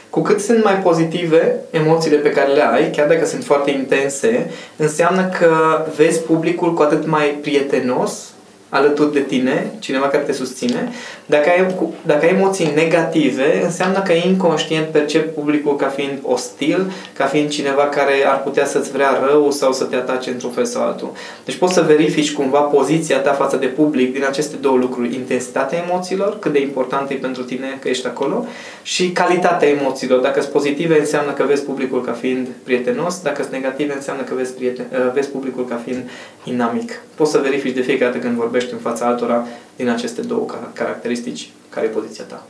Cu 0.09 0.21
cât 0.21 0.39
sunt 0.39 0.63
mai 0.63 0.75
pozitive 0.75 1.55
emoțiile 1.69 2.17
pe 2.17 2.29
care 2.29 2.51
le 2.51 2.67
ai, 2.67 2.91
chiar 2.91 3.07
dacă 3.07 3.25
sunt 3.25 3.43
foarte 3.43 3.71
intense, 3.71 4.51
înseamnă 4.75 5.29
că 5.39 5.85
vezi 5.95 6.21
publicul 6.21 6.73
cu 6.73 6.81
atât 6.81 7.07
mai 7.07 7.37
prietenos 7.41 8.33
alături 8.69 9.13
de 9.13 9.19
tine, 9.19 9.71
cineva 9.79 10.07
care 10.07 10.23
te 10.23 10.31
susține. 10.31 10.91
Dacă 11.25 11.49
ai, 11.49 11.75
dacă 12.05 12.25
ai 12.25 12.31
emoții 12.31 12.71
negative, 12.75 13.63
înseamnă 13.63 14.01
că 14.01 14.11
inconștient 14.11 14.87
percep 14.87 15.33
publicul 15.33 15.75
ca 15.75 15.87
fiind 15.87 16.19
ostil, 16.21 16.91
ca 17.13 17.25
fiind 17.25 17.49
cineva 17.49 17.83
care 17.83 18.13
ar 18.27 18.41
putea 18.41 18.65
să-ți 18.65 18.91
vrea 18.91 19.21
rău 19.27 19.51
sau 19.51 19.73
să 19.73 19.83
te 19.83 19.95
atace 19.95 20.29
într-un 20.29 20.51
fel 20.51 20.65
sau 20.65 20.83
altul. 20.83 21.11
Deci 21.45 21.55
poți 21.55 21.73
să 21.73 21.81
verifici 21.81 22.33
cumva 22.33 22.59
poziția 22.59 23.17
ta 23.17 23.31
față 23.31 23.57
de 23.57 23.65
public 23.65 24.13
din 24.13 24.23
aceste 24.27 24.55
două 24.61 24.77
lucruri. 24.77 25.15
Intensitatea 25.15 25.83
emoțiilor, 25.87 26.39
cât 26.39 26.51
de 26.51 26.61
important 26.61 27.09
e 27.09 27.13
pentru 27.13 27.43
tine 27.43 27.77
că 27.79 27.89
ești 27.89 28.07
acolo, 28.07 28.45
și 28.83 29.11
calitatea 29.11 29.67
emoțiilor. 29.67 30.19
Dacă 30.19 30.39
sunt 30.39 30.53
pozitive, 30.53 30.99
înseamnă 30.99 31.31
că 31.31 31.43
vezi 31.47 31.63
publicul 31.63 32.01
ca 32.01 32.11
fiind 32.11 32.47
prietenos, 32.63 33.21
dacă 33.21 33.41
sunt 33.41 33.53
negative, 33.53 33.93
înseamnă 33.95 34.23
că 34.23 34.33
vezi, 34.35 34.53
prieten, 34.53 34.85
vezi 35.13 35.29
publicul 35.29 35.65
ca 35.65 35.81
fiind 35.83 36.09
inamic. 36.43 37.01
Poți 37.15 37.31
să 37.31 37.37
verifici 37.37 37.75
de 37.75 37.81
fiecare 37.81 38.11
dată 38.11 38.23
când 38.23 38.37
vorbești 38.37 38.73
în 38.73 38.79
fața 38.79 39.05
altora 39.05 39.45
din 39.75 39.89
aceste 39.89 40.21
două 40.21 40.45
caracteristici 40.73 41.49
care 41.69 41.85
e 41.85 41.89
poziția 41.89 42.23
ta. 42.23 42.45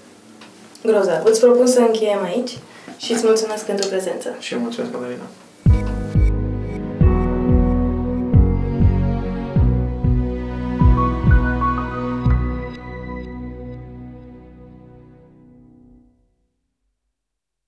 Grozav. 0.83 1.25
Îți 1.25 1.39
propun 1.39 1.67
să 1.67 1.79
încheiem 1.79 2.23
aici 2.23 2.57
și 2.97 3.11
îți 3.11 3.25
mulțumesc 3.25 3.65
pentru 3.65 3.87
prezență. 3.87 4.35
Și 4.39 4.53
eu 4.53 4.59
mulțumesc, 4.59 4.93
Madalina. 4.93 5.23